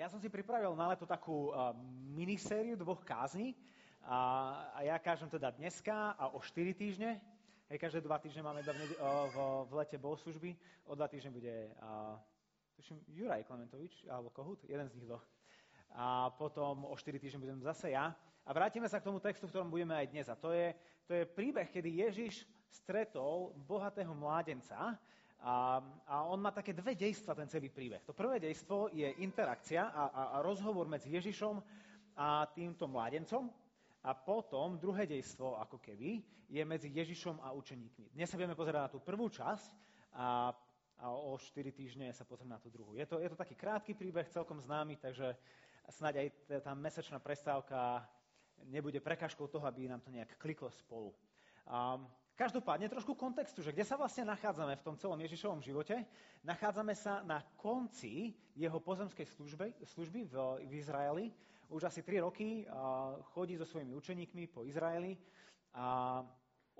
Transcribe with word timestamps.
Ja 0.00 0.08
som 0.08 0.16
si 0.16 0.32
pripravil 0.32 0.72
na 0.80 0.96
leto 0.96 1.04
takú 1.04 1.52
uh, 1.52 1.76
minisériu 2.16 2.72
dvoch 2.72 3.04
kázní 3.04 3.52
a, 4.00 4.16
a 4.72 4.78
ja 4.80 4.96
kážem 4.96 5.28
teda 5.28 5.52
dneska 5.52 6.16
a 6.16 6.32
o 6.32 6.40
4 6.40 6.72
týždne. 6.72 7.20
Hej, 7.68 7.76
každé 7.76 8.00
dva 8.00 8.16
týždne 8.16 8.40
máme 8.40 8.64
v, 8.64 8.96
v, 8.96 9.36
v 9.68 9.72
lete 9.76 10.00
bohoslužby. 10.00 10.56
O 10.88 10.96
dva 10.96 11.04
týždne 11.04 11.28
bude, 11.36 11.52
uh, 11.84 12.16
tuším, 12.80 12.96
Juraj 13.12 13.44
Klementovič, 13.44 14.08
alebo 14.08 14.32
Kohut, 14.32 14.64
jeden 14.64 14.88
z 14.88 14.96
nich 14.96 15.04
dvoch. 15.04 15.20
A 15.92 16.32
potom 16.32 16.88
o 16.88 16.96
4 16.96 17.20
týždne 17.20 17.44
budem 17.44 17.60
zase 17.60 17.92
ja. 17.92 18.16
A 18.48 18.56
vrátime 18.56 18.88
sa 18.88 19.04
k 19.04 19.12
tomu 19.12 19.20
textu, 19.20 19.44
v 19.44 19.52
ktorom 19.52 19.68
budeme 19.68 20.00
aj 20.00 20.16
dnes. 20.16 20.32
A 20.32 20.34
to 20.40 20.56
je, 20.56 20.72
to 21.04 21.12
je 21.12 21.28
príbeh, 21.28 21.68
kedy 21.68 22.08
Ježiš 22.08 22.48
stretol 22.72 23.52
bohatého 23.68 24.16
mládenca, 24.16 24.96
a, 25.40 25.80
a 26.04 26.14
on 26.28 26.36
má 26.36 26.52
také 26.52 26.76
dve 26.76 26.92
dejstva, 26.92 27.32
ten 27.32 27.48
celý 27.48 27.72
príbeh. 27.72 28.04
To 28.04 28.12
prvé 28.12 28.36
dejstvo 28.36 28.92
je 28.92 29.08
interakcia 29.24 29.88
a, 29.88 30.04
a, 30.12 30.22
a 30.36 30.36
rozhovor 30.44 30.84
medzi 30.84 31.08
Ježišom 31.16 31.56
a 32.16 32.44
týmto 32.52 32.84
mládencom. 32.84 33.48
A 34.00 34.12
potom 34.16 34.76
druhé 34.80 35.08
dejstvo, 35.08 35.60
ako 35.60 35.80
keby, 35.80 36.20
je 36.50 36.62
medzi 36.64 36.88
Ježišom 36.92 37.40
a 37.40 37.52
učeníkmi. 37.52 38.12
Dnes 38.16 38.28
sa 38.28 38.36
budeme 38.36 38.58
pozerať 38.58 38.80
na 38.84 38.92
tú 38.92 39.00
prvú 39.00 39.28
časť 39.28 39.70
a, 40.16 40.50
a 40.98 41.06
o 41.08 41.36
4 41.36 41.72
týždne 41.72 42.08
sa 42.12 42.26
pozrieme 42.26 42.56
na 42.56 42.60
tú 42.60 42.68
druhú. 42.68 42.96
Je 42.96 43.06
to, 43.06 43.22
je 43.22 43.28
to 43.30 43.38
taký 43.38 43.54
krátky 43.54 43.94
príbeh, 43.94 44.28
celkom 44.28 44.58
známy, 44.60 44.98
takže 44.98 45.36
snáď 45.88 46.26
aj 46.26 46.28
tá 46.64 46.72
mesačná 46.74 47.22
prestávka 47.22 48.04
nebude 48.68 49.00
prekažkou 49.00 49.48
toho, 49.48 49.64
aby 49.64 49.88
nám 49.88 50.02
to 50.04 50.12
nejak 50.12 50.36
kliklo 50.36 50.68
spolu. 50.68 51.14
Um, 51.64 52.04
Každopádne 52.40 52.88
trošku 52.88 53.12
kontextu, 53.20 53.60
že 53.60 53.68
kde 53.68 53.84
sa 53.84 54.00
vlastne 54.00 54.24
nachádzame 54.24 54.72
v 54.80 54.84
tom 54.88 54.96
celom 54.96 55.20
Ježišovom 55.20 55.60
živote. 55.60 55.92
Nachádzame 56.40 56.96
sa 56.96 57.20
na 57.20 57.44
konci 57.60 58.32
jeho 58.56 58.80
pozemskej 58.80 59.28
služby, 59.28 59.76
služby 59.84 60.24
v, 60.24 60.34
v 60.64 60.72
Izraeli. 60.80 61.28
Už 61.68 61.84
asi 61.84 62.00
3 62.00 62.24
roky 62.24 62.64
a, 62.64 63.12
chodí 63.36 63.60
so 63.60 63.68
svojimi 63.68 63.92
učeníkmi 63.92 64.48
po 64.56 64.64
Izraeli. 64.64 65.20
A 65.76 66.24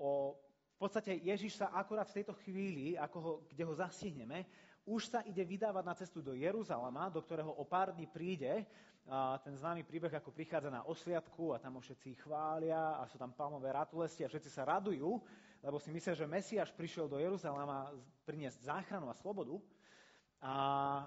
o, 0.01 0.33
v 0.73 0.77
podstate 0.81 1.21
Ježiš 1.21 1.61
sa 1.61 1.69
akurát 1.77 2.09
v 2.09 2.25
tejto 2.25 2.33
chvíli, 2.41 2.97
ako 2.97 3.17
ho, 3.21 3.33
kde 3.45 3.61
ho 3.61 3.77
zastihneme, 3.77 4.49
už 4.89 5.13
sa 5.13 5.21
ide 5.29 5.45
vydávať 5.45 5.83
na 5.85 5.93
cestu 5.93 6.25
do 6.25 6.33
Jeruzalema, 6.33 7.13
do 7.13 7.21
ktorého 7.21 7.53
o 7.53 7.69
pár 7.69 7.93
dní 7.93 8.09
príde. 8.09 8.65
A 9.05 9.37
ten 9.37 9.53
známy 9.53 9.85
príbeh, 9.85 10.09
ako 10.09 10.33
prichádza 10.33 10.73
na 10.73 10.81
osviatku 10.89 11.53
a 11.53 11.61
tam 11.61 11.77
ho 11.77 11.81
všetci 11.85 12.17
chvália 12.25 12.97
a 12.97 13.05
sú 13.05 13.21
tam 13.21 13.29
palmové 13.33 13.69
ratulesti 13.69 14.25
a 14.25 14.29
všetci 14.29 14.49
sa 14.49 14.65
radujú, 14.65 15.21
lebo 15.61 15.77
si 15.77 15.93
myslia, 15.93 16.17
že 16.17 16.25
Mesiáš 16.25 16.73
prišiel 16.73 17.05
do 17.05 17.21
Jeruzalema 17.21 17.93
priniesť 18.25 18.65
záchranu 18.65 19.13
a 19.13 19.15
slobodu. 19.17 19.61
A, 20.41 20.53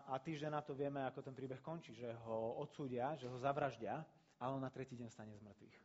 a 0.07 0.15
týždeň 0.23 0.51
na 0.55 0.63
to 0.63 0.79
vieme, 0.79 1.03
ako 1.03 1.27
ten 1.27 1.35
príbeh 1.35 1.59
končí, 1.59 1.91
že 1.91 2.07
ho 2.23 2.55
odsúdia, 2.63 3.19
že 3.19 3.27
ho 3.27 3.35
zavraždia, 3.35 3.99
ale 4.39 4.55
on 4.55 4.63
na 4.63 4.71
tretí 4.71 4.95
deň 4.95 5.11
stane 5.11 5.35
z 5.35 5.43
mŕtvych. 5.43 5.77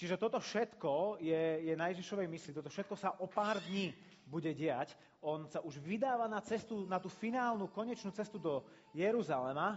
Čiže 0.00 0.16
toto 0.16 0.40
všetko 0.40 1.20
je, 1.20 1.68
je 1.68 1.74
na 1.76 1.92
Ježišovej 1.92 2.24
mysli, 2.24 2.56
toto 2.56 2.72
všetko 2.72 2.96
sa 2.96 3.12
o 3.20 3.28
pár 3.28 3.60
dní 3.60 3.92
bude 4.24 4.48
diať. 4.56 4.96
On 5.20 5.44
sa 5.44 5.60
už 5.60 5.76
vydáva 5.76 6.24
na 6.24 6.40
cestu, 6.40 6.88
na 6.88 6.96
tú 6.96 7.12
finálnu, 7.12 7.68
konečnú 7.68 8.08
cestu 8.16 8.40
do 8.40 8.64
Jeruzalema, 8.96 9.76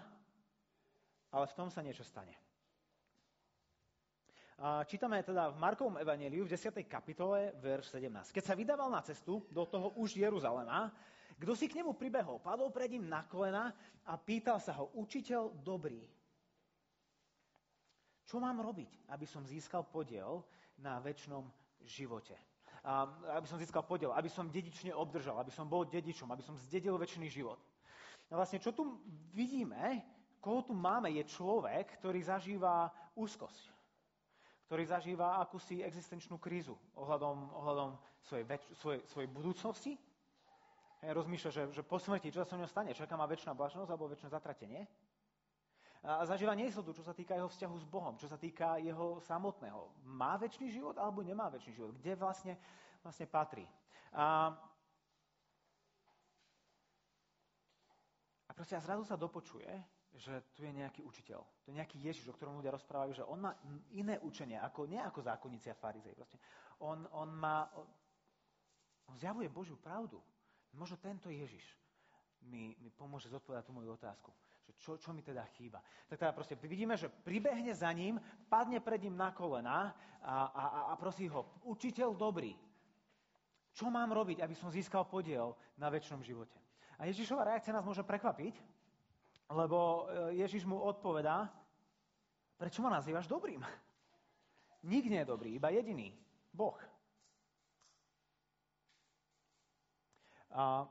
ale 1.28 1.46
v 1.52 1.58
tom 1.60 1.68
sa 1.68 1.84
niečo 1.84 2.08
stane. 2.08 2.32
Čítame 4.62 5.26
teda 5.26 5.50
v 5.50 5.58
Markovom 5.58 5.98
evaneliu 5.98 6.46
v 6.46 6.54
10. 6.54 6.86
kapitole, 6.86 7.58
verš 7.58 7.98
17. 7.98 8.30
Keď 8.30 8.44
sa 8.46 8.54
vydával 8.54 8.94
na 8.94 9.02
cestu 9.02 9.42
do 9.50 9.66
toho 9.66 9.98
už 9.98 10.14
Jeruzalema, 10.14 10.94
kto 11.42 11.58
si 11.58 11.66
k 11.66 11.82
nemu 11.82 11.98
pribehol, 11.98 12.38
padol 12.38 12.70
pred 12.70 12.94
ním 12.94 13.10
na 13.10 13.26
kolena 13.26 13.74
a 14.06 14.14
pýtal 14.14 14.62
sa 14.62 14.78
ho, 14.78 14.94
učiteľ 14.94 15.66
dobrý, 15.66 16.06
čo 18.30 18.38
mám 18.38 18.62
robiť, 18.62 19.10
aby 19.10 19.26
som 19.26 19.42
získal 19.42 19.90
podiel 19.90 20.46
na 20.78 21.02
väčšnom 21.02 21.50
živote? 21.90 22.38
Aby 23.34 23.50
som 23.50 23.58
získal 23.58 23.82
podiel, 23.90 24.14
aby 24.14 24.30
som 24.30 24.54
dedične 24.54 24.94
obdržal, 24.94 25.42
aby 25.42 25.50
som 25.50 25.66
bol 25.66 25.82
dedičom, 25.90 26.30
aby 26.30 26.46
som 26.46 26.54
zdedil 26.70 26.94
väčší 27.02 27.26
život. 27.26 27.58
A 28.30 28.38
vlastne, 28.38 28.62
čo 28.62 28.70
tu 28.70 29.02
vidíme, 29.34 30.06
koho 30.38 30.62
tu 30.62 30.78
máme, 30.78 31.10
je 31.10 31.26
človek, 31.26 31.98
ktorý 31.98 32.22
zažíva 32.22 32.94
úzkosť, 33.18 33.73
ktorý 34.74 34.90
zažíva 34.90 35.38
akúsi 35.38 35.86
existenčnú 35.86 36.42
krízu 36.42 36.74
ohľadom, 36.98 37.46
ohľadom 37.62 37.94
svojej, 38.26 38.42
väč- 38.42 38.74
svojej, 38.82 39.06
svojej 39.06 39.30
budúcnosti. 39.30 39.94
Rozmýšľa, 41.06 41.50
že, 41.54 41.64
že 41.78 41.86
po 41.86 42.02
smrti, 42.02 42.34
čo 42.34 42.42
sa 42.42 42.50
so 42.50 42.58
mnou 42.58 42.66
stane? 42.66 42.90
Čaká 42.90 43.14
ma 43.14 43.30
väčšina 43.30 43.54
blažnosť 43.54 43.94
alebo 43.94 44.10
väčšie 44.10 44.34
zatratenie? 44.34 44.90
a 46.04 46.26
zažíva 46.26 46.58
neistotu, 46.58 46.90
čo 46.90 47.06
sa 47.06 47.14
týka 47.14 47.38
jeho 47.38 47.48
vzťahu 47.54 47.76
s 47.80 47.86
Bohom, 47.86 48.18
čo 48.18 48.26
sa 48.26 48.36
týka 48.36 48.82
jeho 48.82 49.22
samotného. 49.22 50.10
Má 50.10 50.42
väčší 50.42 50.74
život 50.74 50.98
alebo 50.98 51.22
nemá 51.22 51.54
väčší 51.54 51.78
život? 51.78 51.94
Kde 51.94 52.18
vlastne, 52.18 52.58
vlastne 53.06 53.30
patrí? 53.30 53.70
A, 54.12 54.52
a 58.50 58.52
proste 58.58 58.74
a 58.74 58.82
zrazu 58.82 59.06
sa 59.06 59.16
dopočuje, 59.16 59.70
že 60.14 60.54
tu 60.54 60.62
je 60.62 60.72
nejaký 60.74 61.02
učiteľ. 61.02 61.42
To 61.42 61.68
je 61.74 61.78
nejaký 61.78 61.98
Ježiš, 61.98 62.30
o 62.30 62.36
ktorom 62.38 62.62
ľudia 62.62 62.74
rozprávajú, 62.74 63.12
že 63.18 63.26
on 63.26 63.50
má 63.50 63.58
iné 63.98 64.22
učenie, 64.22 64.62
ako, 64.62 64.86
nie 64.86 65.02
ako 65.02 65.26
zákonníci 65.26 65.74
a 65.74 65.78
farizej. 65.78 66.14
Proste. 66.14 66.38
On, 66.86 67.02
on, 67.18 67.30
má, 67.34 67.66
on 69.10 69.16
zjavuje 69.18 69.50
Božiu 69.50 69.78
pravdu. 69.82 70.22
Možno 70.78 71.02
tento 71.02 71.34
Ježiš 71.34 71.66
mi, 72.46 72.78
mi 72.78 72.90
pomôže 72.94 73.30
zodpovedať 73.30 73.66
tú 73.66 73.74
moju 73.74 73.94
otázku 73.98 74.32
že 74.64 74.72
čo, 74.80 74.96
čo 74.96 75.12
mi 75.12 75.20
teda 75.20 75.44
chýba. 75.60 75.84
Tak 76.08 76.16
teda 76.16 76.32
proste 76.32 76.56
vidíme, 76.56 76.96
že 76.96 77.12
pribehne 77.12 77.76
za 77.76 77.92
ním, 77.92 78.16
padne 78.48 78.80
pred 78.80 79.04
ním 79.04 79.20
na 79.20 79.36
kolena 79.36 79.92
a, 80.24 80.36
a, 80.48 80.64
a 80.88 80.94
prosí 80.96 81.28
ho, 81.28 81.60
učiteľ 81.68 82.16
dobrý, 82.16 82.56
čo 83.76 83.92
mám 83.92 84.14
robiť, 84.16 84.40
aby 84.40 84.56
som 84.56 84.72
získal 84.72 85.04
podiel 85.04 85.52
na 85.76 85.92
väčšnom 85.92 86.24
živote? 86.24 86.56
A 86.96 87.10
Ježišova 87.10 87.44
reakcia 87.44 87.76
nás 87.76 87.84
môže 87.84 88.06
prekvapiť, 88.06 88.56
lebo 89.50 90.08
e, 90.08 90.40
Ježiš 90.40 90.64
mu 90.64 90.80
odpovedá, 90.80 91.50
prečo 92.56 92.80
ma 92.80 92.94
nazývaš 92.94 93.28
dobrým? 93.28 93.60
Nik 94.92 95.06
nie 95.08 95.20
je 95.24 95.32
dobrý, 95.32 95.56
iba 95.56 95.72
jediný, 95.72 96.12
Boh. 96.52 96.78
A 100.54 100.86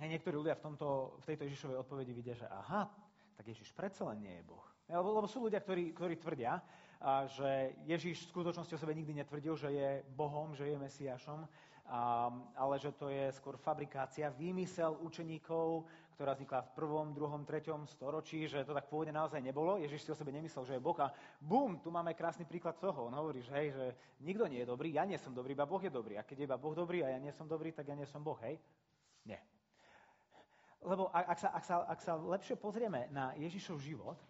Hej, 0.00 0.16
niektorí 0.16 0.32
ľudia 0.32 0.56
v, 0.56 0.64
tomto, 0.64 1.20
v 1.20 1.28
tejto 1.28 1.44
Ježišovej 1.44 1.76
odpovedi 1.84 2.16
vidia, 2.16 2.32
že 2.32 2.48
aha, 2.48 2.88
tak 3.36 3.44
Ježiš 3.52 3.76
predsa 3.76 4.08
len 4.08 4.24
nie 4.24 4.32
je 4.40 4.48
Boh. 4.48 4.64
Lebo, 4.88 5.12
lebo 5.12 5.28
sú 5.28 5.44
ľudia, 5.44 5.60
ktorí, 5.60 5.92
ktorí 5.92 6.16
tvrdia, 6.16 6.56
a, 6.56 7.28
že 7.28 7.76
Ježiš 7.84 8.24
v 8.24 8.32
skutočnosti 8.32 8.72
o 8.72 8.80
sebe 8.80 8.96
nikdy 8.96 9.20
netvrdil, 9.20 9.60
že 9.60 9.68
je 9.68 10.00
Bohom, 10.16 10.56
že 10.56 10.72
je 10.72 10.80
Mesiašom, 10.80 11.44
a, 11.44 12.32
ale 12.56 12.80
že 12.80 12.96
to 12.96 13.12
je 13.12 13.28
skôr 13.36 13.60
fabrikácia, 13.60 14.32
výmysel 14.32 14.96
učeníkov, 15.04 15.84
ktorá 16.20 16.36
vznikla 16.36 16.60
v 16.60 16.74
prvom, 16.76 17.16
druhom, 17.16 17.48
treťom 17.48 17.88
storočí, 17.88 18.44
že 18.44 18.60
to 18.68 18.76
tak 18.76 18.92
pôvodne 18.92 19.16
naozaj 19.16 19.40
nebolo. 19.40 19.80
Ježiš 19.80 20.04
si 20.04 20.12
o 20.12 20.20
sebe 20.20 20.28
nemyslel, 20.28 20.68
že 20.68 20.76
je 20.76 20.84
Boh 20.84 21.00
a 21.00 21.08
bum, 21.40 21.80
tu 21.80 21.88
máme 21.88 22.12
krásny 22.12 22.44
príklad 22.44 22.76
toho. 22.76 23.08
On 23.08 23.14
hovorí, 23.16 23.40
že, 23.40 23.48
hej, 23.56 23.72
že 23.72 23.84
nikto 24.20 24.44
nie 24.44 24.60
je 24.60 24.68
dobrý, 24.68 24.92
ja 24.92 25.08
nie 25.08 25.16
som 25.16 25.32
dobrý, 25.32 25.56
iba 25.56 25.64
Boh 25.64 25.80
je 25.80 25.88
dobrý. 25.88 26.20
A 26.20 26.28
keď 26.28 26.44
je 26.44 26.46
iba 26.52 26.60
Boh 26.60 26.76
dobrý 26.76 27.00
a 27.00 27.16
ja 27.16 27.16
nie 27.16 27.32
som 27.32 27.48
dobrý, 27.48 27.72
tak 27.72 27.88
ja 27.88 27.96
nie 27.96 28.04
som 28.04 28.20
Boh, 28.20 28.36
hej? 28.44 28.60
Nie. 29.24 29.40
Lebo 30.84 31.08
ak 31.08 31.40
sa, 31.40 31.56
ak, 31.56 31.64
sa, 31.64 31.88
ak 31.88 32.00
sa 32.04 32.20
lepšie 32.20 32.60
pozrieme 32.60 33.08
na 33.08 33.32
Ježišov 33.40 33.80
život, 33.80 34.20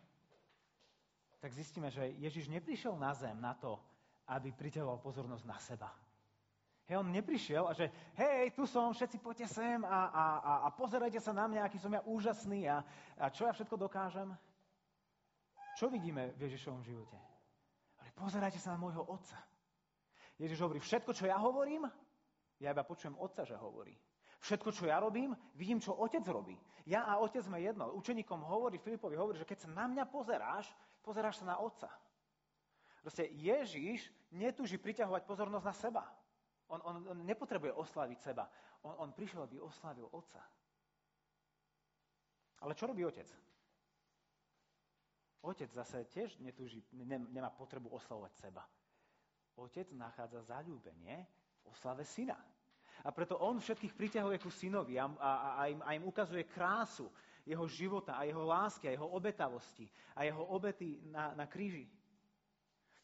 tak 1.42 1.50
zistíme, 1.50 1.90
že 1.90 2.06
Ježiš 2.22 2.46
neprišiel 2.54 2.94
na 2.94 3.10
zem 3.18 3.34
na 3.34 3.58
to, 3.58 3.82
aby 4.30 4.54
priteľoval 4.54 5.02
pozornosť 5.02 5.42
na 5.42 5.58
seba. 5.58 5.90
Hej, 6.90 7.06
on 7.06 7.14
neprišiel 7.14 7.70
a 7.70 7.72
že 7.72 7.86
hej, 8.18 8.50
tu 8.50 8.66
som, 8.66 8.90
všetci 8.90 9.22
poďte 9.22 9.46
sem 9.46 9.78
a, 9.86 10.10
a, 10.10 10.24
a, 10.42 10.52
a 10.66 10.68
pozerajte 10.74 11.22
sa 11.22 11.30
na 11.30 11.46
mňa, 11.46 11.70
aký 11.70 11.78
som 11.78 11.94
ja 11.94 12.02
úžasný 12.02 12.66
a, 12.66 12.82
a 13.14 13.30
čo 13.30 13.46
ja 13.46 13.54
všetko 13.54 13.78
dokážem. 13.78 14.34
Čo 15.78 15.86
vidíme 15.86 16.34
v 16.34 16.50
Ježišovom 16.50 16.82
živote? 16.82 17.14
Ale 18.02 18.10
pozerajte 18.18 18.58
sa 18.58 18.74
na 18.74 18.82
môjho 18.82 19.06
otca. 19.06 19.38
Ježiš 20.34 20.58
hovorí, 20.66 20.82
všetko, 20.82 21.14
čo 21.14 21.30
ja 21.30 21.38
hovorím, 21.38 21.86
ja 22.58 22.74
iba 22.74 22.82
počujem 22.82 23.14
otca, 23.22 23.46
že 23.46 23.54
hovorí. 23.54 23.94
Všetko, 24.42 24.74
čo 24.74 24.90
ja 24.90 24.98
robím, 24.98 25.30
vidím, 25.54 25.78
čo 25.78 25.94
otec 25.94 26.26
robí. 26.26 26.58
Ja 26.90 27.06
a 27.06 27.22
otec 27.22 27.46
sme 27.46 27.62
jedno. 27.62 27.94
Učeníkom 27.94 28.42
hovorí, 28.42 28.82
Filipovi 28.82 29.14
hovorí, 29.14 29.38
že 29.38 29.46
keď 29.46 29.62
sa 29.62 29.70
na 29.70 29.86
mňa 29.86 30.10
pozeráš, 30.10 30.66
pozeráš 31.06 31.38
sa 31.38 31.54
na 31.54 31.56
otca. 31.62 31.86
Proste 32.98 33.30
Ježiš 33.30 34.10
netúži 34.34 34.74
priťahovať 34.74 35.22
pozornosť 35.22 35.66
na 35.70 35.76
seba. 35.78 36.04
On, 36.70 36.80
on, 36.86 36.96
on 37.10 37.18
nepotrebuje 37.26 37.74
oslaviť 37.74 38.18
seba. 38.22 38.46
On, 38.86 38.94
on 39.02 39.10
prišiel, 39.10 39.42
aby 39.42 39.58
oslavil 39.58 40.06
otca. 40.10 40.38
Ale 42.60 42.72
čo 42.78 42.86
robí 42.86 43.02
otec? 43.02 43.26
Otec 45.40 45.72
zase 45.72 46.04
tiež 46.12 46.36
netúži, 46.44 46.84
ne, 46.92 47.16
nemá 47.32 47.48
potrebu 47.48 47.88
oslavovať 47.96 48.32
seba. 48.36 48.62
Otec 49.56 49.88
nachádza 49.96 50.44
zalúbenie 50.44 51.24
v 51.64 51.64
oslave 51.72 52.04
syna. 52.04 52.36
A 53.00 53.08
preto 53.16 53.40
on 53.40 53.56
všetkých 53.56 53.96
priťahuje 53.96 54.36
ku 54.44 54.52
synovi 54.52 55.00
a, 55.00 55.08
a, 55.08 55.30
a, 55.56 55.62
im, 55.72 55.80
a 55.80 55.96
im 55.96 56.04
ukazuje 56.04 56.44
krásu 56.44 57.08
jeho 57.48 57.64
života 57.64 58.20
a 58.20 58.28
jeho 58.28 58.44
lásky 58.44 58.92
a 58.92 58.94
jeho 58.94 59.08
obetavosti 59.08 59.88
a 60.12 60.28
jeho 60.28 60.44
obety 60.52 61.00
na, 61.08 61.32
na 61.32 61.48
kríži. 61.48 61.88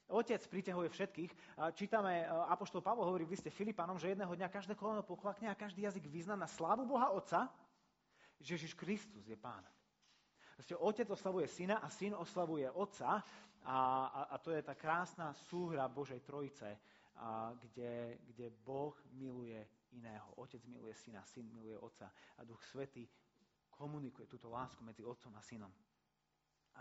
Otec 0.07 0.39
priťahuje 0.47 0.89
všetkých. 0.91 1.31
Čítame, 1.75 2.23
e, 2.23 2.25
Apoštol 2.31 2.79
Pavol 2.79 3.11
hovorí 3.11 3.27
v 3.27 3.35
liste 3.35 3.51
Filipanom, 3.51 3.99
že 3.99 4.15
jedného 4.15 4.31
dňa 4.31 4.47
každé 4.47 4.79
koleno 4.79 5.03
poklakne 5.03 5.51
a 5.51 5.59
každý 5.59 5.83
jazyk 5.83 6.07
vyzná 6.07 6.39
na 6.39 6.47
slávu 6.47 6.87
Boha 6.87 7.11
Otca, 7.11 7.51
že 8.39 8.55
Ježiš 8.55 8.79
Kristus 8.79 9.27
je 9.27 9.35
Pán. 9.35 9.67
Proste 10.55 10.79
otec 10.79 11.11
oslavuje 11.11 11.51
syna 11.51 11.83
a 11.83 11.91
syn 11.91 12.15
oslavuje 12.15 12.71
otca 12.71 13.21
a, 13.67 13.79
a, 14.09 14.21
a 14.33 14.37
to 14.39 14.55
je 14.55 14.63
tá 14.63 14.73
krásna 14.79 15.35
súhra 15.51 15.85
Božej 15.91 16.23
Trojice, 16.23 16.79
a, 17.19 17.53
kde, 17.59 18.17
kde 18.31 18.55
Boh 18.65 18.95
miluje 19.13 19.59
iného. 19.93 20.33
Otec 20.39 20.63
miluje 20.71 20.95
syna, 20.95 21.27
syn 21.27 21.51
miluje 21.51 21.77
otca 21.77 22.09
a 22.39 22.41
Duch 22.47 22.63
Svetý 22.63 23.05
komunikuje 23.77 24.25
túto 24.25 24.49
lásku 24.49 24.81
medzi 24.81 25.05
otcom 25.05 25.35
a 25.37 25.43
synom. 25.45 25.73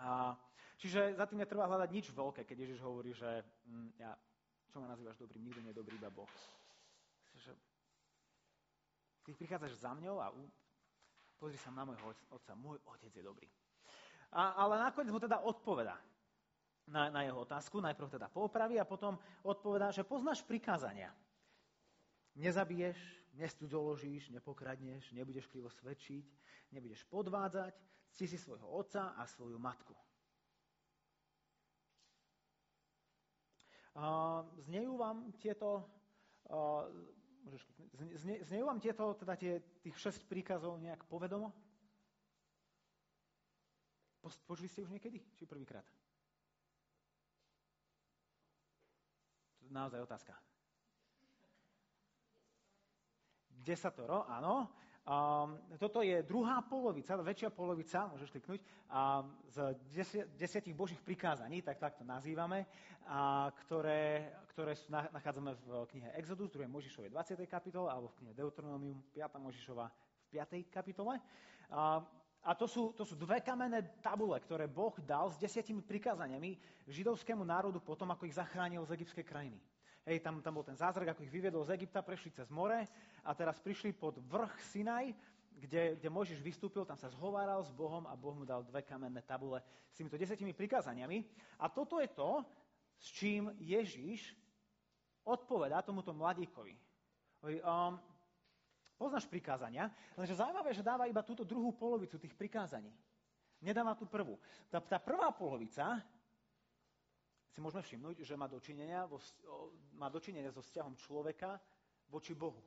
A, 0.01 0.35
čiže 0.75 1.15
za 1.15 1.25
tým 1.25 1.39
netreba 1.39 1.67
hľadať 1.67 1.89
nič 1.91 2.05
veľké, 2.11 2.43
keď 2.43 2.57
Ježiš 2.67 2.79
hovorí, 2.83 3.15
že 3.15 3.43
hm, 3.67 3.89
ja, 3.99 4.11
čo 4.71 4.83
ma 4.83 4.91
nazývaš 4.91 5.15
dobrým, 5.19 5.47
nikto 5.47 5.63
nie 5.63 5.71
je 5.71 5.79
dobrý, 5.79 5.95
iba 5.95 6.11
Boh. 6.11 6.29
Že, 7.35 7.51
ty 9.23 9.31
prichádzaš 9.31 9.79
za 9.79 9.91
mňou 9.95 10.19
a 10.19 10.31
u, 10.35 10.43
pozri 11.39 11.55
sa 11.55 11.71
na 11.71 11.87
môjho 11.87 12.11
otca, 12.31 12.53
môj 12.59 12.79
otec 12.83 13.11
je 13.11 13.23
dobrý. 13.23 13.47
A, 14.35 14.59
ale 14.59 14.83
nakoniec 14.83 15.15
mu 15.15 15.19
teda 15.19 15.39
odpoveda 15.39 15.95
na, 16.91 17.09
na 17.09 17.23
jeho 17.23 17.39
otázku, 17.41 17.81
najprv 17.81 18.19
teda 18.19 18.27
poopraví 18.29 18.77
a 18.77 18.85
potom 18.85 19.17
odpovedá, 19.47 19.89
že 19.89 20.03
poznáš 20.05 20.43
prikázania. 20.43 21.15
Nezabiješ, 22.35 22.99
nestudzoložíš, 23.39 24.29
nepokradneš, 24.29 25.11
nebudeš 25.15 25.47
krivo 25.47 25.71
svedčiť, 25.71 26.25
nebudeš 26.75 27.07
podvádzať, 27.07 27.73
cti 28.15 28.31
si 28.31 28.39
svojho 28.39 28.63
otca 28.71 29.11
a 29.19 29.27
svoju 29.27 29.59
matku. 29.59 29.91
Znejú 34.63 34.95
vám 34.95 35.35
tieto, 35.35 35.83
znejú 38.47 38.63
vám 38.67 38.79
tieto, 38.79 39.11
teda 39.19 39.35
tie, 39.35 39.59
tých 39.83 39.95
šest 39.99 40.23
príkazov 40.31 40.79
nejak 40.79 41.03
povedomo? 41.11 41.51
Počuli 44.23 44.71
ste 44.71 44.81
už 44.81 44.95
niekedy? 44.95 45.19
Či 45.35 45.43
prvýkrát? 45.43 45.85
To 49.59 49.67
je 49.67 49.71
naozaj 49.75 50.01
otázka. 50.01 50.33
Desatoro, 53.51 54.23
áno. 54.29 54.84
Um, 55.05 55.61
toto 55.77 56.01
je 56.01 56.25
druhá 56.25 56.65
polovica, 56.65 57.13
väčšia 57.13 57.53
polovica, 57.53 58.09
môžeš 58.09 58.33
kliknúť, 58.33 58.57
um, 58.89 59.37
z 59.53 59.77
desi, 59.93 60.25
desiatich 60.33 60.73
božích 60.73 60.97
prikázaní, 60.97 61.61
tak, 61.61 61.77
tak 61.77 61.93
to 61.93 62.01
nazývame, 62.01 62.65
a, 63.05 63.53
ktoré, 63.53 64.33
ktoré 64.49 64.73
sú, 64.73 64.89
nachádzame 64.89 65.53
v 65.61 65.85
knihe 65.93 66.09
Exodus, 66.17 66.49
2. 66.49 66.65
Možišovej 66.65 67.13
20. 67.13 67.37
kapitole, 67.45 67.93
alebo 67.93 68.09
v 68.09 68.17
knihe 68.17 68.33
Deuteronomium, 68.33 68.97
5. 69.13 69.45
Možišova 69.45 69.85
v 69.93 70.41
5. 70.41 70.73
kapitole. 70.73 71.21
A, 71.69 72.01
a 72.41 72.51
to 72.57 72.65
sú, 72.65 72.97
to 72.97 73.05
sú 73.05 73.13
dve 73.13 73.45
kamenné 73.45 74.01
tabule, 74.01 74.41
ktoré 74.41 74.65
Boh 74.65 74.97
dal 75.05 75.29
s 75.29 75.37
desiatimi 75.37 75.85
prikázaniami 75.85 76.57
židovskému 76.89 77.45
národu 77.45 77.77
potom, 77.77 78.09
ako 78.09 78.25
ich 78.25 78.41
zachránil 78.41 78.81
z 78.89 78.97
egyptskej 78.97 79.25
krajiny. 79.25 79.61
Hej, 80.05 80.21
tam, 80.21 80.37
tam 80.37 80.53
bol 80.53 80.61
ten 80.61 80.77
zázrak, 80.77 81.17
ako 81.17 81.25
ich 81.25 81.33
vyviedol 81.33 81.65
z 81.65 81.73
Egypta, 81.73 82.05
prešli 82.05 82.29
cez 82.29 82.45
more 82.53 82.85
a 83.25 83.33
teraz 83.33 83.57
prišli 83.57 83.91
pod 83.97 84.21
vrch 84.21 84.53
Sinaj, 84.69 85.09
kde, 85.55 85.97
kde 85.97 86.09
Mojžiš 86.13 86.39
vystúpil, 86.45 86.85
tam 86.85 86.99
sa 86.99 87.09
zhováral 87.09 87.63
s 87.63 87.73
Bohom 87.73 88.05
a 88.05 88.13
Boh 88.13 88.37
mu 88.37 88.45
dal 88.45 88.61
dve 88.61 88.85
kamenné 88.85 89.25
tabule 89.25 89.63
s 89.89 89.97
týmito 89.97 90.19
desetimi 90.19 90.53
prikázaniami. 90.53 91.25
A 91.63 91.71
toto 91.71 91.97
je 91.97 92.11
to, 92.11 92.43
s 92.99 93.07
čím 93.15 93.49
Ježiš 93.57 94.35
odpovedá 95.25 95.81
tomuto 95.81 96.13
mladíkovi. 96.13 96.77
Um, 97.45 97.97
poznáš 98.99 99.25
prikázania, 99.25 99.89
lenže 100.17 100.37
zaujímavé, 100.37 100.69
že 100.75 100.85
dáva 100.85 101.09
iba 101.09 101.25
túto 101.25 101.41
druhú 101.41 101.73
polovicu 101.73 102.19
tých 102.21 102.35
prikázaní. 102.37 102.91
Nedáva 103.63 103.95
tú 103.95 104.05
prvú. 104.05 104.37
Tá, 104.69 104.83
tá 104.83 104.99
prvá 104.99 105.31
polovica 105.33 106.03
si 107.55 107.63
môžeme 107.63 107.81
všimnúť, 107.81 108.27
že 108.27 108.35
má 108.35 108.51
dočinenia, 108.51 109.07
vo, 109.07 109.17
má 109.95 110.11
dočinenia 110.11 110.51
so 110.51 110.59
vzťahom 110.59 110.99
človeka 110.99 111.55
voči 112.11 112.35
Bohu. 112.35 112.59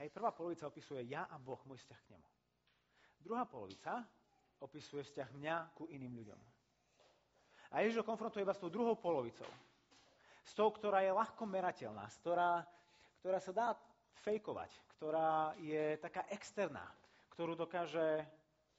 Hej, 0.00 0.08
prvá 0.08 0.32
polovica 0.32 0.68
opisuje 0.68 1.04
ja 1.08 1.28
a 1.28 1.36
Boh, 1.36 1.60
môj 1.68 1.80
vzťah 1.84 2.00
k 2.00 2.10
nemu. 2.16 2.28
Druhá 3.22 3.44
polovica 3.44 4.02
opisuje 4.62 5.02
vzťah 5.04 5.28
mňa 5.36 5.56
ku 5.74 5.90
iným 5.90 6.14
ľuďom. 6.22 6.40
A 7.72 7.80
Ježiš 7.82 8.02
ho 8.02 8.08
konfrontuje 8.08 8.44
iba 8.44 8.52
s 8.52 8.60
tou 8.60 8.68
druhou 8.68 8.98
polovicou. 8.98 9.48
S 10.42 10.52
tou, 10.52 10.68
ktorá 10.68 11.00
je 11.06 11.14
ľahko 11.14 11.46
merateľná, 11.46 12.04
ktorá, 12.20 12.66
ktorá 13.22 13.38
sa 13.38 13.52
dá 13.54 13.66
fejkovať, 14.26 14.70
ktorá 14.98 15.54
je 15.56 15.96
taká 16.02 16.26
externá, 16.28 16.84
ktorú 17.32 17.56
dokáže 17.56 18.26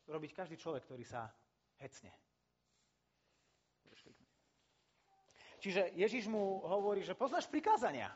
robiť 0.05 0.31
každý 0.35 0.55
človek, 0.59 0.83
ktorý 0.83 1.03
sa 1.07 1.31
hecne. 1.79 2.11
Čiže 5.63 5.95
Ježiš 5.95 6.27
mu 6.27 6.59
hovorí, 6.67 7.07
že 7.07 7.15
poznáš 7.15 7.47
prikázania. 7.47 8.11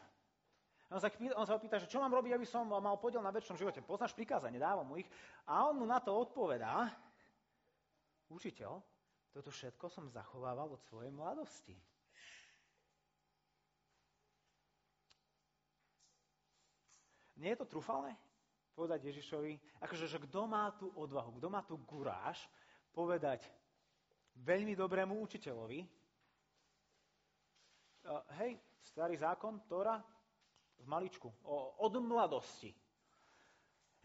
On 0.88 1.04
sa, 1.04 1.12
on 1.12 1.44
sa 1.44 1.60
opýta, 1.60 1.84
že 1.84 1.92
čo 1.92 2.00
mám 2.00 2.16
robiť, 2.16 2.32
aby 2.40 2.48
som 2.48 2.64
mal 2.64 2.96
podiel 2.96 3.20
na 3.20 3.36
väčšom 3.36 3.60
živote. 3.60 3.84
Poznáš 3.84 4.16
prikázania, 4.16 4.72
dávam 4.72 4.88
mu 4.88 4.96
ich. 4.96 5.10
A 5.44 5.68
on 5.68 5.84
mu 5.84 5.84
na 5.84 6.00
to 6.00 6.16
odpovedá, 6.16 6.88
učiteľ, 8.32 8.80
toto 9.36 9.52
všetko 9.52 9.92
som 9.92 10.08
zachovával 10.08 10.72
od 10.72 10.82
svojej 10.88 11.12
mladosti. 11.12 11.76
Nie 17.38 17.54
je 17.54 17.62
to 17.62 17.70
trúfalné? 17.78 18.18
Povedať 18.74 19.12
Ježišovi, 19.12 19.84
akože, 19.84 20.08
že 20.08 20.24
kto 20.24 20.48
má 20.48 20.72
tú 20.74 20.90
odvahu, 20.96 21.38
kto 21.38 21.48
má 21.52 21.62
tú 21.68 21.78
guráž 21.84 22.40
povedať 22.96 23.44
veľmi 24.42 24.74
dobrému 24.74 25.20
učiteľovi, 25.20 25.86
hej, 28.42 28.52
starý 28.82 29.18
zákon, 29.20 29.62
Tóra, 29.70 30.02
v 30.82 30.86
maličku, 30.88 31.30
od 31.80 31.94
mladosti. 32.02 32.74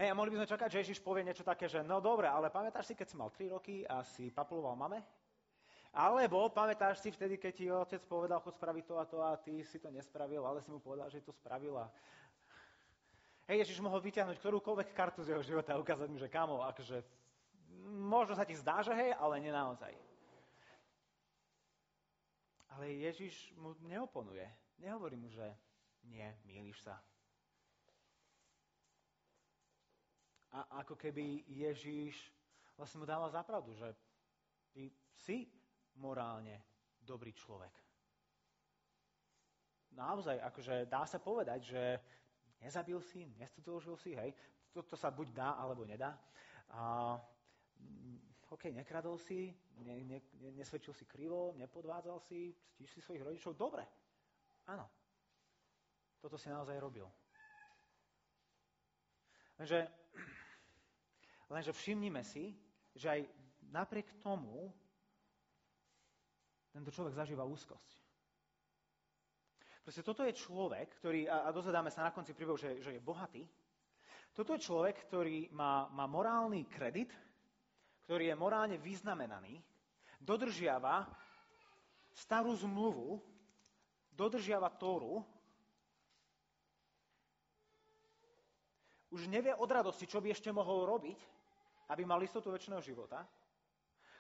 Hej, 0.00 0.08
a 0.08 0.16
mohli 0.16 0.32
by 0.32 0.42
sme 0.42 0.52
čakať, 0.56 0.68
že 0.72 0.80
Ježiš 0.82 0.98
povie 1.04 1.22
niečo 1.22 1.44
také, 1.44 1.68
že 1.68 1.84
no 1.84 2.00
dobre, 2.00 2.24
ale 2.24 2.48
pamätáš 2.48 2.90
si, 2.90 2.94
keď 2.96 3.06
si 3.06 3.16
mal 3.20 3.28
3 3.28 3.54
roky 3.54 3.84
a 3.84 4.00
si 4.02 4.32
papuloval 4.32 4.72
mame? 4.74 5.04
Alebo 5.92 6.48
pamätáš 6.48 7.04
si 7.04 7.12
vtedy, 7.12 7.36
keď 7.36 7.52
ti 7.52 7.68
otec 7.68 8.02
povedal, 8.08 8.40
chod 8.40 8.56
spraviť 8.56 8.84
to 8.88 8.94
a 8.96 9.04
to 9.04 9.18
a 9.20 9.36
ty 9.36 9.60
si 9.60 9.76
to 9.76 9.92
nespravil, 9.92 10.40
ale 10.48 10.64
si 10.64 10.72
mu 10.72 10.80
povedal, 10.80 11.12
že 11.12 11.20
to 11.20 11.36
spravila. 11.36 11.92
Hej, 13.44 13.68
Ježiš 13.68 13.84
mohol 13.84 14.00
vyťahnuť 14.00 14.40
ktorúkoľvek 14.40 14.88
kartu 14.96 15.20
z 15.20 15.36
jeho 15.36 15.44
života 15.44 15.76
a 15.76 15.82
ukázať 15.84 16.08
mu, 16.08 16.16
že 16.16 16.32
kamo, 16.32 16.64
akože 16.64 17.04
možno 18.00 18.32
sa 18.32 18.48
ti 18.48 18.56
zdá, 18.56 18.80
že 18.80 18.96
hej, 18.96 19.12
ale 19.20 19.44
nie 19.44 19.52
naozaj. 19.52 19.92
Ale 22.72 22.88
Ježiš 22.88 23.52
mu 23.60 23.76
neoponuje. 23.84 24.48
Nehovorí 24.80 25.20
mu, 25.20 25.28
že 25.28 25.44
nie, 26.08 26.26
mýliš 26.44 26.82
sa. 26.82 26.98
A 30.52 30.84
ako 30.84 31.00
keby 31.00 31.48
Ježiš 31.48 32.28
vlastne 32.76 33.00
mu 33.00 33.06
dáva 33.08 33.30
zapravdu, 33.32 33.72
že 33.72 33.88
ty 34.72 34.92
si 35.24 35.48
morálne 35.96 36.60
dobrý 37.00 37.32
človek. 37.32 37.72
Naozaj, 39.92 40.40
akože 40.40 40.74
dá 40.88 41.04
sa 41.04 41.20
povedať, 41.20 41.60
že 41.72 41.82
nezabil 42.60 43.00
si, 43.00 43.28
nestudoložil 43.36 43.96
si, 43.96 44.16
hej, 44.16 44.32
to 44.72 44.96
sa 44.96 45.12
buď 45.12 45.36
dá, 45.36 45.48
alebo 45.56 45.84
nedá. 45.84 46.16
A 46.72 47.16
OK, 48.52 48.68
nekradol 48.72 49.16
si, 49.16 49.52
ne, 49.80 50.04
ne, 50.04 50.18
nesvedčil 50.56 50.92
si 50.92 51.04
krivo, 51.04 51.56
nepodvádzal 51.56 52.20
si, 52.24 52.52
ctíš 52.76 52.92
si 52.92 53.00
svojich 53.00 53.24
rodičov, 53.24 53.56
dobre. 53.56 53.84
Áno. 54.68 54.88
Toto 56.22 56.38
si 56.38 56.46
naozaj 56.46 56.78
robil. 56.78 57.02
Lenže, 59.58 59.90
lenže 61.50 61.74
všimnime 61.74 62.22
si, 62.22 62.54
že 62.94 63.10
aj 63.10 63.20
napriek 63.74 64.06
tomu 64.22 64.70
tento 66.70 66.94
človek 66.94 67.18
zažíva 67.18 67.42
úzkosť. 67.42 67.90
Proste 69.82 70.06
toto 70.06 70.22
je 70.22 70.30
človek, 70.30 70.94
ktorý, 71.02 71.26
a, 71.26 71.50
dozvedáme 71.50 71.90
sa 71.90 72.06
na 72.06 72.14
konci 72.14 72.32
príbehu, 72.38 72.54
že, 72.54 72.78
že 72.78 72.94
je 72.94 73.02
bohatý, 73.02 73.42
toto 74.32 74.54
je 74.54 74.64
človek, 74.64 74.96
ktorý 75.10 75.50
má, 75.52 75.90
má 75.92 76.08
morálny 76.08 76.64
kredit, 76.70 77.12
ktorý 78.06 78.32
je 78.32 78.36
morálne 78.38 78.78
vyznamenaný, 78.80 79.60
dodržiava 80.22 81.04
starú 82.14 82.54
zmluvu, 82.56 83.20
dodržiava 84.14 84.70
Tóru, 84.78 85.20
už 89.12 89.28
nevie 89.28 89.52
od 89.52 89.68
radosti, 89.68 90.08
čo 90.08 90.24
by 90.24 90.32
ešte 90.32 90.48
mohol 90.48 90.88
robiť, 90.88 91.20
aby 91.92 92.02
mal 92.08 92.18
istotu 92.24 92.48
väčšného 92.48 92.80
života. 92.80 93.20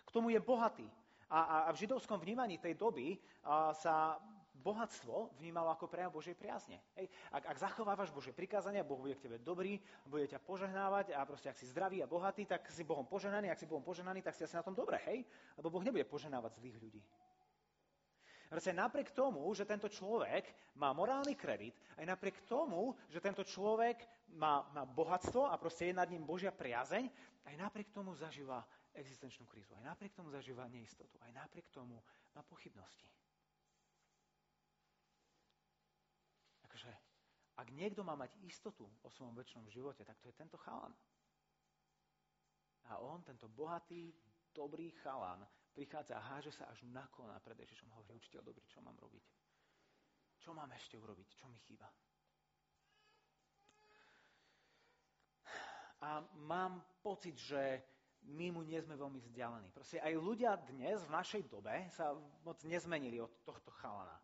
K 0.04 0.10
tomu 0.12 0.28
je 0.28 0.38
bohatý. 0.38 0.84
A, 1.32 1.40
a, 1.40 1.56
a 1.66 1.70
v 1.72 1.80
židovskom 1.88 2.20
vnímaní 2.20 2.60
tej 2.60 2.76
doby 2.76 3.16
a, 3.40 3.72
sa 3.72 4.20
bohatstvo 4.62 5.34
vnímalo 5.40 5.72
ako 5.74 5.90
prejav 5.90 6.14
Božej 6.14 6.38
priazne. 6.38 6.78
Hej. 6.94 7.10
Ak, 7.34 7.50
ak 7.50 7.56
zachovávaš 7.58 8.14
Božie 8.14 8.30
prikázania, 8.30 8.86
Boh 8.86 9.00
bude 9.00 9.18
k 9.18 9.26
tebe 9.26 9.40
dobrý, 9.42 9.80
bude 10.06 10.28
ťa 10.30 10.38
požehnávať 10.38 11.16
a 11.16 11.26
proste 11.26 11.50
ak 11.50 11.58
si 11.58 11.66
zdravý 11.66 12.04
a 12.04 12.06
bohatý, 12.06 12.46
tak 12.46 12.68
si 12.70 12.86
Bohom 12.86 13.08
poženaný, 13.08 13.50
ak 13.50 13.58
si 13.58 13.66
Bohom 13.66 13.82
poženaný, 13.82 14.22
tak 14.22 14.38
si 14.38 14.46
asi 14.46 14.54
na 14.54 14.62
tom 14.62 14.76
dobre, 14.76 15.02
hej? 15.10 15.26
Lebo 15.58 15.72
Boh 15.72 15.82
nebude 15.82 16.06
poženávať 16.06 16.62
zlých 16.62 16.78
ľudí. 16.78 17.02
Proste 18.52 18.76
napriek 18.76 19.16
tomu, 19.16 19.48
že 19.56 19.64
tento 19.64 19.88
človek 19.88 20.44
má 20.76 20.92
morálny 20.92 21.32
kredit, 21.32 21.72
aj 21.96 22.04
napriek 22.04 22.44
tomu, 22.44 22.92
že 23.08 23.16
tento 23.16 23.40
človek 23.40 24.04
má, 24.36 24.66
má 24.72 24.84
bohatstvo 24.84 25.48
a 25.48 25.56
proste 25.60 25.90
je 25.90 25.98
nad 25.98 26.08
ním 26.08 26.24
Božia 26.24 26.52
priazeň, 26.52 27.08
aj 27.44 27.54
napriek 27.58 27.92
tomu 27.92 28.14
zažíva 28.14 28.64
existenčnú 28.92 29.48
krízu, 29.48 29.72
aj 29.80 29.94
napriek 29.94 30.12
tomu 30.12 30.28
zažíva 30.30 30.68
neistotu, 30.68 31.16
aj 31.24 31.32
napriek 31.32 31.68
tomu 31.72 31.96
má 32.36 32.42
pochybnosti. 32.44 33.08
Takže 36.60 36.92
ak 37.56 37.68
niekto 37.72 38.00
má 38.04 38.16
mať 38.16 38.36
istotu 38.44 38.88
o 39.04 39.08
svojom 39.12 39.36
väčšnom 39.36 39.68
živote, 39.68 40.04
tak 40.04 40.16
to 40.20 40.28
je 40.28 40.36
tento 40.36 40.56
chalan. 40.60 40.92
A 42.90 42.98
on, 43.00 43.22
tento 43.22 43.48
bohatý, 43.48 44.12
dobrý 44.52 44.92
chalan, 45.00 45.40
prichádza 45.72 46.20
a 46.20 46.26
háže 46.36 46.52
sa 46.52 46.68
až 46.68 46.84
na 46.92 47.08
kolena 47.08 47.40
pred 47.40 47.56
Ježišom. 47.56 47.88
Hovorí, 47.96 48.20
učiteľ 48.20 48.44
dobrý, 48.44 48.64
čo 48.68 48.84
mám 48.84 48.96
robiť? 49.00 49.24
Čo 50.42 50.52
mám 50.52 50.68
ešte 50.74 50.98
urobiť? 50.98 51.28
Čo 51.38 51.46
mi 51.48 51.56
chýba? 51.62 51.88
A 56.02 56.18
mám 56.42 56.82
pocit, 56.98 57.38
že 57.38 57.78
my 58.22 58.50
mu 58.54 58.62
nie 58.62 58.78
sme 58.82 58.98
veľmi 58.98 59.18
vzdialení. 59.22 59.70
Proste 59.70 59.98
aj 60.02 60.14
ľudia 60.18 60.54
dnes, 60.66 61.02
v 61.02 61.14
našej 61.14 61.42
dobe, 61.46 61.74
sa 61.94 62.14
moc 62.42 62.58
nezmenili 62.66 63.18
od 63.22 63.30
tohto 63.46 63.70
chalana. 63.78 64.14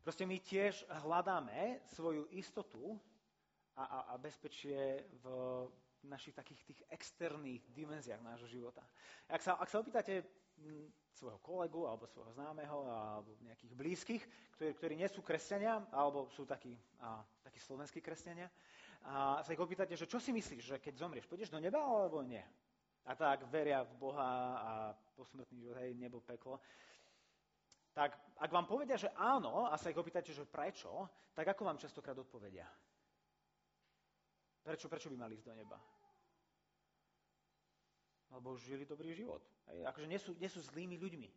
Proste 0.00 0.24
my 0.24 0.40
tiež 0.40 0.88
hľadáme 1.04 1.84
svoju 1.92 2.28
istotu 2.32 2.96
a, 3.76 3.84
a, 3.84 3.98
a 4.12 4.14
bezpečie 4.16 5.04
v 5.20 5.24
našich 6.08 6.32
takých 6.32 6.64
tých 6.64 6.80
externých 6.88 7.60
dimenziách 7.76 8.24
nášho 8.24 8.48
života. 8.48 8.80
Ak 9.28 9.44
sa, 9.44 9.60
ak 9.60 9.68
sa 9.68 9.84
opýtate 9.84 10.24
svojho 11.12 11.40
kolegu 11.44 11.84
alebo 11.84 12.08
svojho 12.08 12.32
známeho 12.32 12.88
alebo 12.88 13.36
nejakých 13.44 13.76
blízkych, 13.76 14.22
ktorí, 14.56 14.70
ktorí 14.80 14.94
nie 14.96 15.08
sú 15.12 15.20
kresťania 15.20 15.84
alebo 15.92 16.32
sú 16.32 16.48
takí, 16.48 16.72
a, 17.04 17.20
takí 17.44 17.60
slovenskí 17.60 18.00
kresťania. 18.00 18.48
A 19.08 19.40
sa 19.40 19.52
ich 19.52 19.60
opýtate, 19.60 19.96
že 19.96 20.04
čo 20.04 20.20
si 20.20 20.32
myslíš, 20.32 20.62
že 20.64 20.76
keď 20.76 20.94
zomrieš, 21.00 21.28
pôjdeš 21.28 21.48
do 21.48 21.56
neba 21.56 21.80
alebo 21.80 22.20
nie? 22.20 22.42
A 23.08 23.16
tak 23.16 23.48
veria 23.48 23.80
v 23.80 23.96
Boha 23.96 24.30
a 24.60 24.70
posmrtný 25.16 25.56
život, 25.64 25.76
hej, 25.80 25.96
nebo, 25.96 26.20
peklo. 26.20 26.60
Tak 27.96 28.36
ak 28.36 28.50
vám 28.52 28.68
povedia, 28.68 29.00
že 29.00 29.10
áno, 29.16 29.66
a 29.66 29.74
sa 29.80 29.88
ich 29.88 29.98
opýtate, 29.98 30.30
že 30.36 30.44
prečo, 30.44 31.08
tak 31.32 31.48
ako 31.48 31.64
vám 31.64 31.80
častokrát 31.80 32.14
odpovedia? 32.14 32.68
Prečo, 34.60 34.86
prečo 34.92 35.08
by 35.08 35.16
mali 35.16 35.40
ísť 35.40 35.48
do 35.48 35.54
neba? 35.56 35.80
lebo 38.30 38.56
žili 38.56 38.86
dobrý 38.86 39.14
život. 39.14 39.42
Hej, 39.66 39.86
akože 39.86 40.06
nie 40.06 40.18
sú, 40.18 40.30
nie 40.38 40.50
sú 40.50 40.60
zlými 40.62 40.96
ľuďmi. 40.98 41.28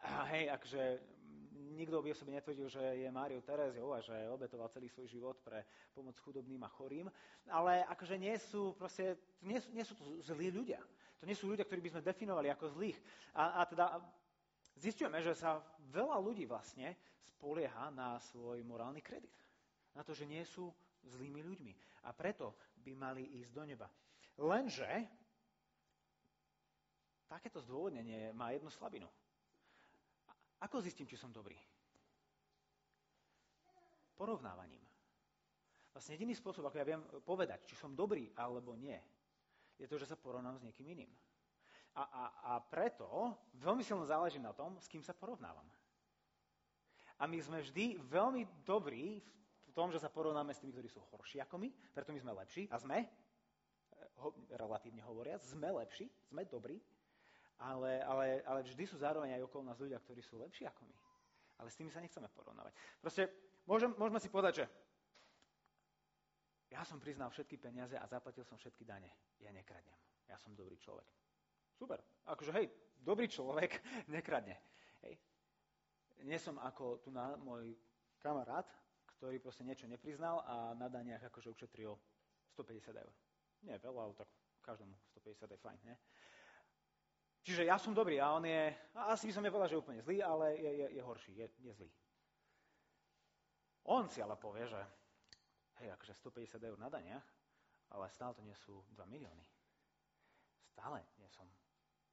A 0.00 0.24
hej, 0.32 0.48
akože 0.48 0.82
nikto 1.76 2.00
by 2.00 2.12
o 2.12 2.16
sebe 2.16 2.32
netvrdil, 2.32 2.68
že 2.68 2.80
je 2.80 3.08
Máriou 3.12 3.44
Tereziou 3.44 3.92
a 3.92 4.00
že 4.00 4.14
obetoval 4.32 4.72
celý 4.72 4.88
svoj 4.88 5.06
život 5.06 5.36
pre 5.44 5.64
pomoc 5.92 6.16
chudobným 6.20 6.62
a 6.64 6.72
chorým, 6.72 7.06
ale 7.52 7.84
akože 7.86 8.16
nie 8.16 8.34
sú, 8.40 8.72
proste, 8.74 9.16
nie, 9.44 9.60
sú, 9.60 9.68
nie 9.72 9.84
sú 9.84 9.94
to 9.94 10.04
zlí 10.24 10.48
ľudia. 10.48 10.80
To 11.20 11.28
nie 11.28 11.36
sú 11.36 11.52
ľudia, 11.52 11.68
ktorí 11.68 11.84
by 11.84 11.90
sme 11.92 12.06
definovali 12.06 12.48
ako 12.48 12.80
zlých. 12.80 12.96
A, 13.36 13.60
a 13.60 13.68
teda 13.68 14.00
zistujeme, 14.80 15.20
že 15.20 15.36
sa 15.36 15.60
veľa 15.92 16.16
ľudí 16.16 16.48
vlastne 16.48 16.96
spolieha 17.36 17.92
na 17.92 18.16
svoj 18.32 18.64
morálny 18.64 19.04
kredit. 19.04 19.36
Na 19.92 20.00
to, 20.00 20.16
že 20.16 20.24
nie 20.24 20.40
sú 20.48 20.72
zlými 21.04 21.44
ľuďmi. 21.44 21.72
A 22.08 22.16
preto 22.16 22.56
by 22.80 22.92
mali 22.96 23.28
ísť 23.44 23.52
do 23.52 23.64
neba. 23.68 23.88
Lenže 24.40 24.88
takéto 27.28 27.60
zdôvodnenie 27.60 28.32
má 28.32 28.50
jednu 28.56 28.72
slabinu. 28.72 29.06
Ako 30.60 30.84
zistím, 30.84 31.08
či 31.08 31.16
som 31.16 31.32
dobrý? 31.32 31.56
Porovnávaním. 34.12 34.84
Vlastne 35.90 36.14
jediný 36.14 36.36
spôsob, 36.36 36.68
ako 36.68 36.76
ja 36.76 36.86
viem 36.86 37.02
povedať, 37.24 37.64
či 37.66 37.74
som 37.74 37.96
dobrý 37.96 38.28
alebo 38.36 38.76
nie, 38.76 38.96
je 39.80 39.88
to, 39.88 39.96
že 39.96 40.12
sa 40.12 40.20
porovnám 40.20 40.60
s 40.60 40.64
niekým 40.68 40.92
iným. 40.92 41.10
A, 41.96 42.02
a, 42.04 42.24
a 42.44 42.52
preto 42.62 43.34
veľmi 43.58 43.82
silno 43.82 44.04
záleží 44.06 44.38
na 44.38 44.54
tom, 44.54 44.76
s 44.78 44.86
kým 44.86 45.02
sa 45.02 45.16
porovnávam. 45.16 45.66
A 47.20 47.26
my 47.26 47.40
sme 47.40 47.64
vždy 47.64 47.98
veľmi 48.06 48.46
dobrí 48.62 49.18
v 49.66 49.70
tom, 49.72 49.90
že 49.90 49.98
sa 49.98 50.12
porovnáme 50.12 50.54
s 50.54 50.60
tými, 50.62 50.76
ktorí 50.76 50.88
sú 50.88 51.02
horší 51.10 51.42
ako 51.42 51.58
my, 51.58 51.68
preto 51.92 52.12
my 52.14 52.20
sme 52.20 52.32
lepší 52.38 52.68
a 52.70 52.76
sme, 52.78 53.08
ho, 54.22 54.36
relatívne 54.52 55.02
hovoriac, 55.02 55.42
sme 55.42 55.72
lepší, 55.72 56.06
sme 56.28 56.46
dobrí 56.46 56.78
ale, 57.60 58.00
ale, 58.02 58.26
ale 58.48 58.60
vždy 58.64 58.84
sú 58.88 58.96
zároveň 58.96 59.36
aj 59.36 59.44
okolo 59.44 59.68
nás 59.68 59.76
ľudia, 59.76 60.00
ktorí 60.00 60.24
sú 60.24 60.40
lepší 60.40 60.64
ako 60.64 60.88
my. 60.88 60.96
Ale 61.60 61.68
s 61.68 61.76
tými 61.76 61.92
sa 61.92 62.00
nechceme 62.00 62.24
porovnávať. 62.32 62.72
Proste 63.04 63.28
môžem, 63.68 63.92
môžeme 64.00 64.16
si 64.16 64.32
povedať, 64.32 64.64
že 64.64 64.66
ja 66.72 66.80
som 66.88 66.96
priznal 66.96 67.28
všetky 67.28 67.60
peniaze 67.60 67.98
a 68.00 68.08
zaplatil 68.08 68.46
som 68.48 68.56
všetky 68.56 68.88
dane. 68.88 69.12
Ja 69.44 69.52
nekradnem. 69.52 69.98
Ja 70.24 70.40
som 70.40 70.56
dobrý 70.56 70.80
človek. 70.80 71.04
Super. 71.76 72.00
Akože, 72.30 72.54
hej, 72.56 72.66
dobrý 73.04 73.28
človek 73.28 73.76
nekradne. 74.14 74.56
Hej. 75.04 75.20
Nie 76.24 76.40
som 76.40 76.56
ako 76.56 77.04
tu 77.04 77.12
na 77.12 77.36
môj 77.36 77.76
kamarát, 78.24 78.68
ktorý 79.18 79.36
proste 79.36 79.68
niečo 79.68 79.84
nepriznal 79.84 80.40
a 80.48 80.72
na 80.72 80.88
daniach 80.88 81.28
akože 81.28 81.52
ušetril 81.52 81.92
150 82.56 82.96
eur. 82.96 83.12
Nie 83.68 83.76
veľa, 83.76 84.00
ale 84.00 84.14
tak 84.16 84.28
každému 84.64 84.96
150 85.20 85.52
je 85.52 85.58
fajn. 85.60 85.78
Nie? 85.84 85.96
Čiže 87.40 87.64
ja 87.64 87.80
som 87.80 87.96
dobrý 87.96 88.20
a 88.20 88.36
on 88.36 88.44
je, 88.44 88.76
asi 89.08 89.28
by 89.28 89.32
som 89.32 89.44
nepovedal, 89.44 89.72
že 89.72 89.80
úplne 89.80 90.04
zlý, 90.04 90.20
ale 90.20 90.60
je, 90.60 90.70
je, 90.76 90.86
je 91.00 91.02
horší, 91.02 91.32
je, 91.40 91.46
je 91.64 91.72
zlý. 91.72 91.90
On 93.88 94.04
si 94.08 94.20
ale 94.20 94.36
povie, 94.36 94.68
že 94.68 94.80
hej, 95.80 95.88
akože 95.96 96.12
150 96.14 96.60
eur 96.60 96.76
na 96.76 96.92
daniach, 96.92 97.24
ale 97.96 98.12
stále 98.12 98.36
to 98.36 98.44
nie 98.44 98.54
sú 98.54 98.84
2 98.92 99.08
milióny. 99.08 99.44
Stále 100.68 101.00
nie 101.16 101.28
som 101.32 101.48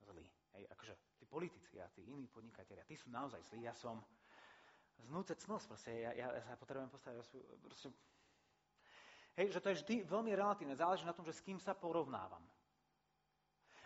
zlý. 0.08 0.24
Hej, 0.56 0.64
akože 0.72 0.96
tí 1.20 1.28
politici 1.28 1.76
a 1.84 1.92
tí 1.92 2.08
iní 2.08 2.32
podnikatelia, 2.32 2.88
tí 2.88 2.96
sú 2.96 3.12
naozaj 3.12 3.44
zlí. 3.52 3.68
Ja 3.68 3.76
som 3.76 4.00
znúcec 5.12 5.44
nos, 5.52 5.68
proste, 5.68 5.92
ja, 5.92 6.16
ja, 6.16 6.32
ja 6.34 6.42
sa 6.48 6.56
potrebujem 6.56 6.90
postaviť 6.90 7.20
proste, 7.62 7.92
Hej, 9.38 9.54
že 9.54 9.62
to 9.62 9.70
je 9.70 9.78
vždy 9.86 9.96
veľmi 10.10 10.34
relatívne. 10.34 10.74
Záleží 10.74 11.06
na 11.06 11.14
tom, 11.14 11.22
že 11.22 11.38
s 11.38 11.46
kým 11.46 11.62
sa 11.62 11.78
porovnávam. 11.78 12.42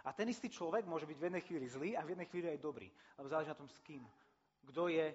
A 0.05 0.13
ten 0.13 0.29
istý 0.29 0.49
človek 0.49 0.89
môže 0.89 1.05
byť 1.05 1.17
v 1.17 1.25
jednej 1.29 1.43
chvíli 1.45 1.65
zlý 1.69 1.89
a 1.93 2.01
v 2.01 2.17
jednej 2.17 2.27
chvíli 2.29 2.47
aj 2.49 2.59
dobrý. 2.63 2.89
Lebo 3.17 3.29
záleží 3.29 3.53
na 3.53 3.59
tom 3.59 3.69
s 3.69 3.77
kým. 3.85 4.01
Kto 4.65 4.89
je 4.89 5.13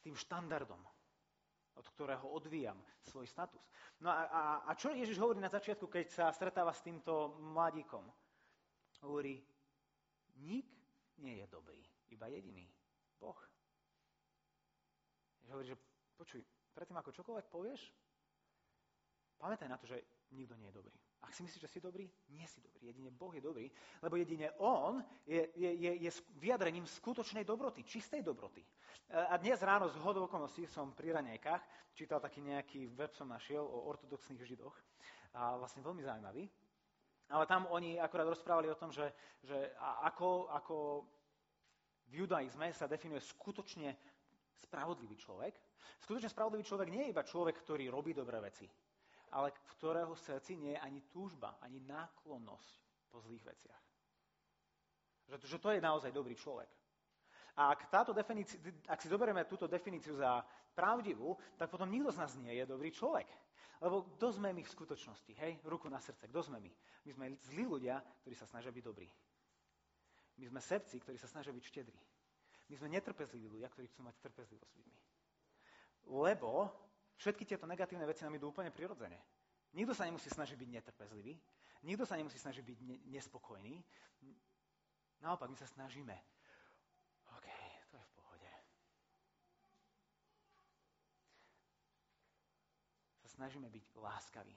tým 0.00 0.16
štandardom, 0.16 0.80
od 1.76 1.86
ktorého 1.96 2.28
odvíjam 2.28 2.76
svoj 3.04 3.28
status. 3.28 3.64
No 4.00 4.12
a, 4.12 4.28
a, 4.28 4.42
a 4.68 4.70
čo 4.76 4.92
Ježiš 4.92 5.20
hovorí 5.20 5.40
na 5.40 5.52
začiatku, 5.52 5.88
keď 5.88 6.06
sa 6.08 6.26
stretáva 6.32 6.72
s 6.72 6.84
týmto 6.84 7.36
mladíkom? 7.52 8.04
Hovorí, 9.00 9.40
nik 10.44 10.68
nie 11.20 11.40
je 11.40 11.46
dobrý, 11.48 11.80
iba 12.12 12.28
jediný, 12.28 12.68
Boh. 13.16 13.36
Ježiš 15.40 15.52
hovorí, 15.52 15.68
že 15.68 15.76
počuj, 16.16 16.40
predtým 16.76 17.00
ako 17.00 17.16
čokoľvek 17.16 17.46
povieš, 17.48 17.80
pamätaj 19.40 19.68
na 19.68 19.80
to, 19.80 19.88
že 19.88 19.96
nikto 20.36 20.56
nie 20.60 20.68
je 20.68 20.76
dobrý. 20.76 20.96
Ak 21.20 21.36
si 21.36 21.44
myslíš, 21.44 21.60
že 21.60 21.68
si 21.68 21.80
dobrý, 21.84 22.08
nie 22.32 22.48
si 22.48 22.64
dobrý. 22.64 22.88
Jedine 22.88 23.12
Boh 23.12 23.28
je 23.34 23.44
dobrý, 23.44 23.68
lebo 24.00 24.16
jedine 24.16 24.48
On 24.56 25.04
je, 25.28 25.52
je, 25.52 25.70
je, 25.76 25.92
je 26.08 26.10
vyjadrením 26.40 26.88
skutočnej 26.88 27.44
dobroty, 27.44 27.84
čistej 27.84 28.24
dobroty. 28.24 28.64
A 29.12 29.36
dnes 29.36 29.60
ráno 29.60 29.92
z 29.92 30.00
hodou 30.00 30.24
som 30.66 30.96
pri 30.96 31.12
ranejkách 31.12 31.92
čítal 31.92 32.24
taký 32.24 32.40
nejaký 32.40 32.88
web 32.96 33.12
som 33.12 33.28
našiel 33.28 33.60
o 33.60 33.84
ortodoxných 33.92 34.48
židoch. 34.48 34.72
A 35.36 35.60
vlastne 35.60 35.84
veľmi 35.84 36.02
zaujímavý. 36.02 36.48
Ale 37.30 37.46
tam 37.46 37.68
oni 37.70 38.00
akorát 38.00 38.26
rozprávali 38.26 38.66
o 38.72 38.80
tom, 38.80 38.90
že, 38.90 39.06
že 39.44 39.70
ako, 40.02 40.50
ako 40.50 40.76
v 42.10 42.26
judaizme 42.26 42.72
sa 42.74 42.90
definuje 42.90 43.22
skutočne 43.22 43.94
spravodlivý 44.66 45.14
človek. 45.14 45.54
Skutočne 46.02 46.32
spravodlivý 46.32 46.64
človek 46.66 46.88
nie 46.90 47.06
je 47.06 47.12
iba 47.14 47.22
človek, 47.22 47.54
ktorý 47.62 47.86
robí 47.86 48.10
dobré 48.16 48.40
veci 48.42 48.66
ale 49.30 49.54
v 49.54 49.74
ktorého 49.78 50.14
srdci 50.14 50.58
nie 50.58 50.74
je 50.74 50.80
ani 50.82 51.00
túžba, 51.10 51.58
ani 51.62 51.78
náklonnosť 51.86 52.72
po 53.10 53.18
zlých 53.22 53.44
veciach. 53.46 53.84
Že, 55.30 55.36
že 55.46 55.58
to 55.62 55.70
je 55.70 55.80
naozaj 55.80 56.10
dobrý 56.10 56.34
človek. 56.34 56.70
A 57.58 57.74
ak, 57.74 57.90
táto 57.90 58.14
ak 58.14 58.98
si 59.02 59.08
zoberieme 59.10 59.46
túto 59.46 59.66
definíciu 59.66 60.16
za 60.16 60.42
pravdivú, 60.74 61.36
tak 61.58 61.70
potom 61.70 61.90
nikto 61.90 62.14
z 62.14 62.20
nás 62.22 62.32
nie 62.38 62.54
je 62.56 62.64
dobrý 62.66 62.90
človek. 62.94 63.26
Lebo 63.80 64.04
kto 64.16 64.36
sme 64.36 64.52
my 64.52 64.60
v 64.60 64.74
skutočnosti? 64.76 65.32
Hej, 65.40 65.60
ruku 65.64 65.88
na 65.88 65.98
srdce, 66.00 66.28
kto 66.28 66.40
sme 66.44 66.60
my? 66.60 66.72
My 67.08 67.10
sme 67.16 67.26
zlí 67.48 67.64
ľudia, 67.64 67.96
ktorí 68.22 68.34
sa 68.36 68.44
snažia 68.44 68.68
byť 68.68 68.84
dobrí. 68.84 69.08
My 70.36 70.44
sme 70.48 70.60
sebci, 70.60 71.00
ktorí 71.00 71.16
sa 71.16 71.28
snažia 71.28 71.52
byť 71.52 71.64
štedrí. 71.64 72.00
My 72.70 72.74
sme 72.76 72.92
netrpezliví 72.92 73.48
ľudia, 73.48 73.72
ktorí 73.72 73.88
chcú 73.88 74.04
mať 74.04 74.20
trpezlivosť 74.20 74.70
s 74.72 74.78
ľuďmi. 74.78 75.00
Lebo 76.12 76.70
všetky 77.20 77.44
tieto 77.44 77.68
negatívne 77.68 78.08
veci 78.08 78.24
nám 78.24 78.40
idú 78.40 78.48
úplne 78.48 78.72
prirodzene. 78.72 79.20
Nikto 79.76 79.92
sa 79.92 80.08
nemusí 80.08 80.32
snažiť 80.32 80.56
byť 80.56 80.68
netrpezlivý, 80.72 81.36
nikto 81.84 82.08
sa 82.08 82.16
nemusí 82.16 82.40
snažiť 82.40 82.64
byť 82.64 82.78
ne- 82.80 83.00
nespokojný. 83.12 83.76
Naopak, 85.20 85.52
my 85.52 85.56
sa 85.60 85.68
snažíme. 85.68 86.16
OK, 87.36 87.48
to 87.92 87.94
je 88.00 88.04
v 88.08 88.12
pohode. 88.16 88.50
Sa 93.20 93.28
snažíme 93.36 93.68
byť 93.68 93.84
láskaví, 94.00 94.56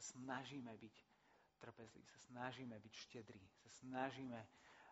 sa 0.00 0.02
snažíme 0.16 0.72
byť 0.80 0.96
trpezliví, 1.60 2.08
sa 2.08 2.18
snažíme 2.32 2.80
byť 2.80 2.94
štedrí, 3.04 3.44
sa 3.60 3.70
snažíme 3.84 4.40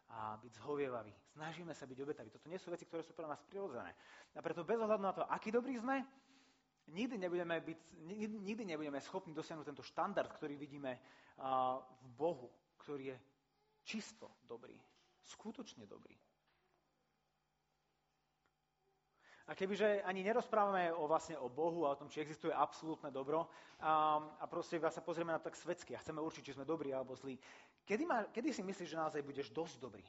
a 0.06 0.38
byť 0.38 0.52
zhovievaví. 0.62 1.10
Snažíme 1.34 1.74
sa 1.74 1.82
byť 1.82 1.98
obetaví. 1.98 2.30
Toto 2.30 2.46
nie 2.46 2.60
sú 2.62 2.70
veci, 2.70 2.86
ktoré 2.86 3.02
sú 3.02 3.10
pre 3.10 3.26
nás 3.26 3.42
prirodzené. 3.42 3.90
A 4.36 4.40
preto 4.44 4.62
bez 4.62 4.78
ohľadu 4.78 5.02
na 5.02 5.10
to, 5.10 5.26
aký 5.26 5.50
dobrý 5.50 5.74
sme, 5.82 6.06
nikdy 6.92 7.18
nebudeme, 7.18 7.60
byť, 7.60 7.78
nikdy 8.42 8.64
nebudeme 8.64 9.00
schopní 9.00 9.34
dosiahnuť 9.34 9.66
tento 9.66 9.82
štandard, 9.82 10.30
ktorý 10.30 10.54
vidíme 10.54 10.98
v 12.02 12.08
Bohu, 12.14 12.50
ktorý 12.78 13.14
je 13.14 13.16
čisto 13.86 14.40
dobrý, 14.46 14.78
skutočne 15.22 15.86
dobrý. 15.86 16.14
A 19.46 19.54
kebyže 19.54 20.02
ani 20.02 20.26
nerozprávame 20.26 20.90
o, 20.90 21.06
vlastne 21.06 21.38
o 21.38 21.46
Bohu 21.46 21.86
a 21.86 21.94
o 21.94 21.98
tom, 21.98 22.10
či 22.10 22.18
existuje 22.18 22.50
absolútne 22.50 23.14
dobro 23.14 23.46
a, 23.78 24.18
a 24.42 24.44
proste 24.50 24.82
sa 24.90 24.98
pozrieme 24.98 25.30
na 25.30 25.38
tak 25.38 25.54
svetsky 25.54 25.94
a 25.94 26.02
chceme 26.02 26.18
určiť, 26.18 26.50
či 26.50 26.54
sme 26.58 26.66
dobrí 26.66 26.90
alebo 26.90 27.14
zlí, 27.14 27.38
kedy, 27.86 28.04
ma, 28.10 28.26
kedy 28.26 28.50
si 28.50 28.66
myslíš, 28.66 28.90
že 28.90 28.98
naozaj 28.98 29.22
budeš 29.22 29.54
dosť 29.54 29.78
dobrý? 29.78 30.02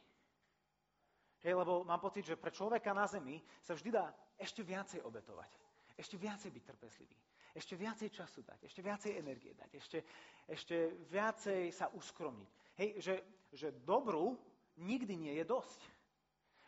Hej, 1.45 1.53
lebo 1.53 1.85
mám 1.85 2.01
pocit, 2.01 2.25
že 2.25 2.33
pre 2.33 2.49
človeka 2.49 2.97
na 2.97 3.05
zemi 3.05 3.37
sa 3.61 3.77
vždy 3.77 3.93
dá 3.93 4.09
ešte 4.41 4.65
viacej 4.65 5.05
obetovať. 5.05 5.66
Ešte 5.97 6.15
viacej 6.15 6.53
byť 6.53 6.63
trpezlivý. 6.63 7.17
Ešte 7.57 7.73
viacej 7.73 8.09
času 8.13 8.45
dať. 8.45 8.69
Ešte 8.69 8.85
viacej 8.85 9.11
energie 9.17 9.57
dať. 9.57 9.71
Ešte, 9.73 9.99
ešte 10.45 10.75
viacej 11.09 11.73
sa 11.73 11.89
uskromniť. 11.89 12.49
Hej, 12.77 12.89
že, 13.01 13.15
že 13.49 13.67
dobru 13.81 14.37
nikdy 14.77 15.17
nie 15.17 15.33
je 15.41 15.45
dosť. 15.49 15.81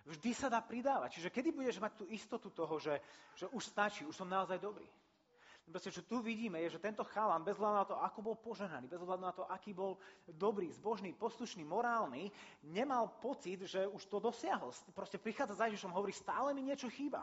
Vždy 0.10 0.34
sa 0.34 0.50
dá 0.50 0.58
pridávať. 0.66 1.22
Čiže 1.22 1.30
kedy 1.30 1.54
budeš 1.54 1.78
mať 1.78 1.94
tú 2.02 2.06
istotu 2.10 2.50
toho, 2.50 2.82
že, 2.82 2.98
že 3.38 3.46
už 3.54 3.62
stačí, 3.62 4.02
už 4.02 4.18
som 4.18 4.26
naozaj 4.26 4.58
dobrý. 4.58 4.90
Proste, 5.70 5.94
čo 5.94 6.02
tu 6.02 6.18
vidíme, 6.26 6.58
je, 6.66 6.74
že 6.74 6.82
tento 6.82 7.06
chalan, 7.06 7.46
bez 7.46 7.54
hľadu 7.54 7.78
na 7.78 7.86
to, 7.86 7.96
ako 8.02 8.20
bol 8.26 8.36
poženaný, 8.42 8.90
bez 8.90 8.98
hľadu 8.98 9.22
na 9.22 9.30
to, 9.30 9.46
aký 9.46 9.70
bol 9.70 10.02
dobrý, 10.26 10.74
zbožný, 10.74 11.14
poslušný, 11.14 11.62
morálny, 11.62 12.34
nemal 12.66 13.14
pocit, 13.22 13.62
že 13.70 13.86
už 13.86 14.02
to 14.10 14.18
dosiahol. 14.18 14.74
Proste 14.98 15.22
prichádza 15.22 15.62
za 15.62 15.70
Ježišom, 15.70 15.94
hovorí, 15.94 16.10
stále 16.10 16.58
mi 16.58 16.66
niečo 16.66 16.90
chýba. 16.90 17.22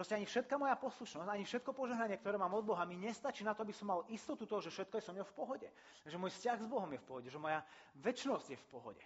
Proste 0.00 0.16
ani 0.16 0.24
všetka 0.24 0.56
moja 0.56 0.72
poslušnosť, 0.80 1.28
ani 1.28 1.44
všetko 1.44 1.76
požehnanie, 1.76 2.16
ktoré 2.16 2.40
mám 2.40 2.56
od 2.56 2.64
Boha, 2.64 2.88
mi 2.88 2.96
nestačí 2.96 3.44
na 3.44 3.52
to, 3.52 3.68
aby 3.68 3.76
som 3.76 3.84
mal 3.84 4.00
istotu 4.08 4.48
toho, 4.48 4.64
že 4.64 4.72
všetko 4.72 4.96
je 4.96 5.04
so 5.04 5.12
mnou 5.12 5.28
v 5.28 5.36
pohode. 5.36 5.68
Že 6.08 6.16
môj 6.16 6.32
vzťah 6.40 6.56
s 6.56 6.72
Bohom 6.72 6.88
je 6.88 6.96
v 6.96 7.04
pohode, 7.04 7.28
že 7.28 7.36
moja 7.36 7.60
väčšnosť 8.00 8.48
je 8.48 8.56
v 8.56 8.66
pohode. 8.72 9.04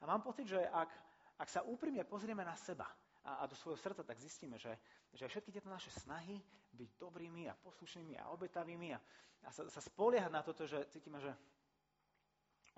A 0.00 0.08
mám 0.08 0.24
pocit, 0.24 0.48
že 0.48 0.64
ak, 0.64 0.88
ak 1.36 1.44
sa 1.44 1.60
úprimne 1.60 2.08
pozrieme 2.08 2.40
na 2.40 2.56
seba 2.56 2.88
a, 3.28 3.44
a 3.44 3.52
do 3.52 3.52
svojho 3.52 3.76
srdca, 3.76 4.00
tak 4.00 4.16
zistíme, 4.16 4.56
že, 4.56 4.80
že 5.12 5.28
všetky 5.28 5.52
tieto 5.52 5.68
naše 5.68 5.92
snahy 5.92 6.40
byť 6.72 6.96
dobrými 6.96 7.52
a 7.52 7.58
poslušnými 7.60 8.16
a 8.16 8.32
obetavými 8.32 8.96
a, 8.96 8.98
a 9.44 9.52
sa, 9.52 9.68
sa 9.68 9.84
spoliehať 9.84 10.32
na 10.32 10.40
toto, 10.40 10.64
že 10.64 10.88
cítime, 10.88 11.20
že 11.20 11.36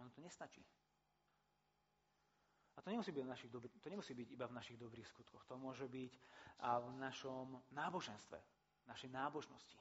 ono 0.03 0.11
to 0.11 0.19
nestačí. 0.19 0.67
A 2.75 2.83
to 2.83 2.91
nemusí, 2.91 3.15
byť 3.15 3.23
našich 3.23 3.51
dobrý, 3.55 3.71
to 3.79 3.89
nemusí 3.89 4.13
byť 4.15 4.29
iba 4.35 4.47
v 4.51 4.57
našich 4.59 4.79
dobrých 4.79 5.07
skutkoch. 5.07 5.47
To 5.47 5.55
môže 5.55 5.87
byť 5.87 6.13
a 6.67 6.83
v 6.83 6.91
našom 6.99 7.63
náboženstve, 7.71 8.39
našej 8.91 9.11
nábožnosti. 9.15 9.79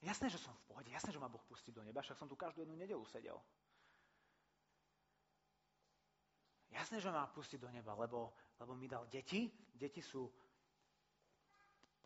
Jasné, 0.00 0.32
že 0.32 0.40
som 0.40 0.56
v 0.56 0.64
pohode, 0.64 0.90
jasné, 0.90 1.12
že 1.12 1.20
ma 1.20 1.28
Boh 1.28 1.44
pustí 1.44 1.70
do 1.70 1.84
neba, 1.84 2.00
však 2.00 2.16
som 2.16 2.28
tu 2.28 2.34
každú 2.34 2.64
jednu 2.64 2.74
nedelu 2.74 3.04
sedel. 3.04 3.36
Jasné, 6.70 7.02
že 7.02 7.10
ma 7.10 7.26
pustiť 7.26 7.58
do 7.60 7.68
neba, 7.68 7.92
lebo, 7.98 8.32
lebo 8.62 8.72
mi 8.78 8.86
dal 8.86 9.04
deti. 9.10 9.50
Deti 9.74 10.00
sú 10.00 10.30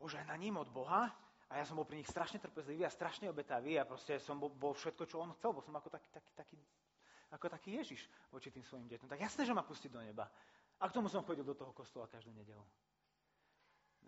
požehnaním 0.00 0.56
od 0.56 0.68
Boha 0.72 1.06
a 1.46 1.52
ja 1.60 1.64
som 1.68 1.76
bol 1.76 1.84
pri 1.84 2.00
nich 2.00 2.08
strašne 2.08 2.40
trpezlivý 2.40 2.82
a 2.82 2.90
strašne 2.90 3.28
obetavý 3.28 3.76
a 3.76 3.86
proste 3.86 4.16
som 4.18 4.40
bol, 4.40 4.50
bol 4.50 4.72
všetko, 4.72 5.04
čo 5.04 5.20
on 5.20 5.36
chcel. 5.36 5.52
Bol 5.52 5.62
som 5.62 5.76
ako 5.76 5.92
taký, 5.92 6.08
taký, 6.10 6.32
taký, 6.32 6.56
ako 7.34 7.50
taký 7.50 7.82
Ježiš 7.82 8.06
voči 8.30 8.54
tým 8.54 8.62
svojim 8.62 8.86
deťom. 8.86 9.10
Tak 9.10 9.20
jasné, 9.20 9.42
že 9.42 9.52
ma 9.52 9.66
pustí 9.66 9.90
do 9.90 9.98
neba. 9.98 10.30
A 10.78 10.86
k 10.86 10.94
tomu 10.94 11.10
som 11.10 11.26
chodil 11.26 11.42
do 11.42 11.58
toho 11.58 11.74
kostola 11.74 12.06
každú 12.06 12.30
nedelu. 12.30 12.62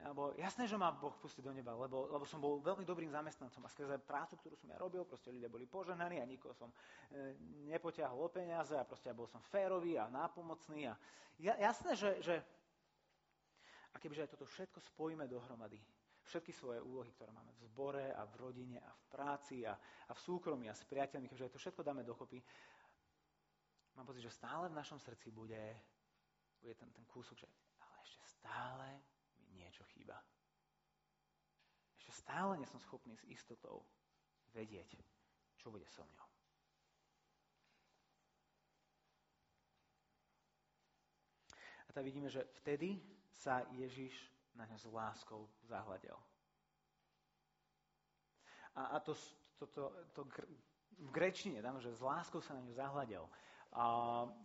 Alebo 0.04 0.36
jasné, 0.36 0.68
že 0.68 0.76
ma 0.76 0.92
Boh 0.92 1.16
pustí 1.16 1.40
do 1.40 1.48
neba, 1.56 1.72
lebo, 1.72 2.04
lebo 2.12 2.28
som 2.28 2.36
bol 2.36 2.60
veľmi 2.60 2.84
dobrým 2.84 3.08
zamestnancom 3.08 3.64
a 3.64 3.72
skrze 3.72 3.96
prácu, 4.04 4.36
ktorú 4.36 4.54
som 4.60 4.68
ja 4.68 4.76
robil, 4.76 5.08
proste 5.08 5.32
ľudia 5.32 5.48
boli 5.48 5.64
poženaní 5.64 6.20
a 6.20 6.28
nikoho 6.28 6.52
som 6.52 6.68
e, 6.68 7.32
nepoťahol 7.72 8.28
o 8.28 8.28
peniaze 8.28 8.76
a 8.76 8.84
proste 8.84 9.08
ja 9.08 9.16
bol 9.16 9.24
som 9.24 9.40
férový 9.40 9.96
a 9.96 10.12
nápomocný. 10.12 10.92
A 10.92 10.94
ja, 11.40 11.56
jasné, 11.56 11.96
že, 11.96 12.10
že 12.20 12.34
a 13.88 13.96
kebyže 13.96 14.28
aj 14.28 14.32
toto 14.36 14.44
všetko 14.44 14.84
spojíme 14.84 15.24
dohromady, 15.24 15.80
všetky 16.28 16.52
svoje 16.52 16.84
úlohy, 16.84 17.08
ktoré 17.16 17.32
máme 17.32 17.56
v 17.56 17.64
zbore 17.64 18.12
a 18.12 18.28
v 18.28 18.34
rodine 18.36 18.76
a 18.84 18.92
v 18.92 19.02
práci 19.08 19.64
a, 19.64 19.72
a 19.80 20.12
v 20.12 20.20
súkromí 20.20 20.68
a 20.68 20.76
s 20.76 20.84
priateľmi, 20.84 21.24
keďže 21.32 21.56
to 21.56 21.62
všetko 21.62 21.80
dáme 21.80 22.04
dokopy, 22.04 22.36
mám 23.96 24.06
pocit, 24.06 24.20
že 24.20 24.30
stále 24.30 24.68
v 24.68 24.76
našom 24.76 25.00
srdci 25.00 25.32
bude, 25.32 25.76
bude 26.60 26.74
ten, 26.76 26.90
ten 26.92 27.04
kúsok, 27.08 27.40
že 27.40 27.48
ale 27.80 27.96
ešte 28.04 28.24
stále 28.28 28.86
niečo 29.56 29.84
chýba. 29.96 30.20
Ešte 31.96 32.12
stále 32.12 32.60
nie 32.60 32.68
som 32.68 32.80
schopný 32.80 33.16
s 33.16 33.24
istotou 33.24 33.82
vedieť, 34.52 35.00
čo 35.56 35.72
bude 35.72 35.88
so 35.88 36.04
mňou. 36.04 36.28
A 41.88 41.90
tak 41.96 42.04
vidíme, 42.04 42.28
že 42.28 42.44
vtedy 42.60 43.00
sa 43.32 43.64
Ježiš 43.72 44.12
na 44.52 44.68
ňa 44.68 44.76
s 44.76 44.86
láskou 44.88 45.48
zahľadel. 45.64 46.16
A, 48.76 48.96
a 48.96 49.00
to, 49.00 49.16
to, 49.56 49.64
to, 49.72 49.82
to 50.12 50.20
v 50.96 51.10
grečine, 51.12 51.60
tam, 51.64 51.80
že 51.80 51.92
s 51.92 52.00
láskou 52.00 52.40
sa 52.40 52.56
na 52.56 52.64
ňu 52.64 52.72
zahľadel, 52.76 53.24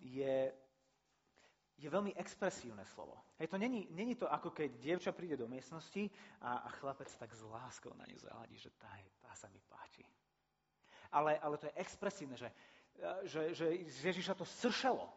je 0.03 0.51
je 1.81 1.89
veľmi 1.89 2.13
expresívne 2.13 2.85
slovo. 2.93 3.17
Hej, 3.41 3.49
to 3.49 3.57
není, 3.57 3.89
není 3.89 4.13
to 4.13 4.29
ako 4.29 4.53
keď 4.53 4.69
dievča 4.77 5.11
príde 5.17 5.33
do 5.33 5.49
miestnosti 5.49 6.13
a, 6.37 6.61
a 6.61 6.69
chlapec 6.77 7.09
tak 7.17 7.33
s 7.33 7.41
láskou 7.41 7.89
na 7.97 8.05
ňu 8.05 8.21
zahľadí, 8.21 8.53
že 8.53 8.69
tá, 8.77 8.93
tá 9.17 9.33
sa 9.33 9.49
mi 9.49 9.57
páči. 9.65 10.05
Ale, 11.09 11.41
ale 11.41 11.57
to 11.57 11.65
je 11.65 11.79
expresívne, 11.81 12.37
že, 12.37 12.53
že, 13.25 13.41
že 13.57 13.65
Ježiša 14.13 14.37
to 14.37 14.45
sršelo. 14.45 15.09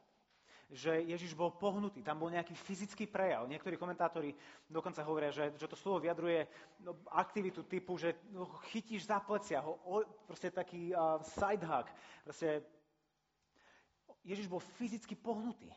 Že 0.73 1.05
Ježiš 1.05 1.37
bol 1.37 1.53
pohnutý, 1.53 2.01
tam 2.01 2.25
bol 2.25 2.33
nejaký 2.33 2.57
fyzický 2.57 3.05
prejav. 3.13 3.45
Niektorí 3.45 3.77
komentátori 3.77 4.33
dokonca 4.65 5.05
hovoria, 5.05 5.29
že, 5.29 5.53
že 5.61 5.69
to 5.69 5.77
slovo 5.77 6.01
vyjadruje 6.01 6.49
no, 6.81 6.97
aktivitu 7.13 7.69
typu, 7.69 8.01
že 8.01 8.17
no, 8.33 8.49
chytíš 8.73 9.05
za 9.05 9.21
plecia, 9.21 9.61
ho, 9.61 9.77
o, 9.85 10.01
proste 10.25 10.49
taký 10.49 10.97
uh, 10.97 11.21
side 11.21 11.63
hug. 11.63 11.87
Proste 12.25 12.65
Ježiš 14.25 14.49
bol 14.49 14.61
fyzicky 14.61 15.15
pohnutý. 15.15 15.69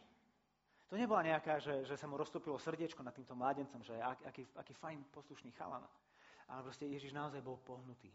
To 0.88 0.96
nebola 0.96 1.20
nejaká, 1.20 1.60
že, 1.60 1.84
že 1.84 2.00
sa 2.00 2.08
mu 2.08 2.16
roztopilo 2.16 2.56
srdiečko 2.56 3.04
nad 3.04 3.12
týmto 3.12 3.36
mládencom, 3.36 3.84
že 3.84 4.00
ak, 4.00 4.24
aký, 4.32 4.44
aký 4.56 4.74
fajn 4.74 5.04
poslušný 5.12 5.52
chalan. 5.60 5.84
Ale 6.48 6.64
proste 6.64 6.88
Ježiš 6.88 7.12
naozaj 7.12 7.44
bol 7.44 7.60
pohnutý. 7.60 8.08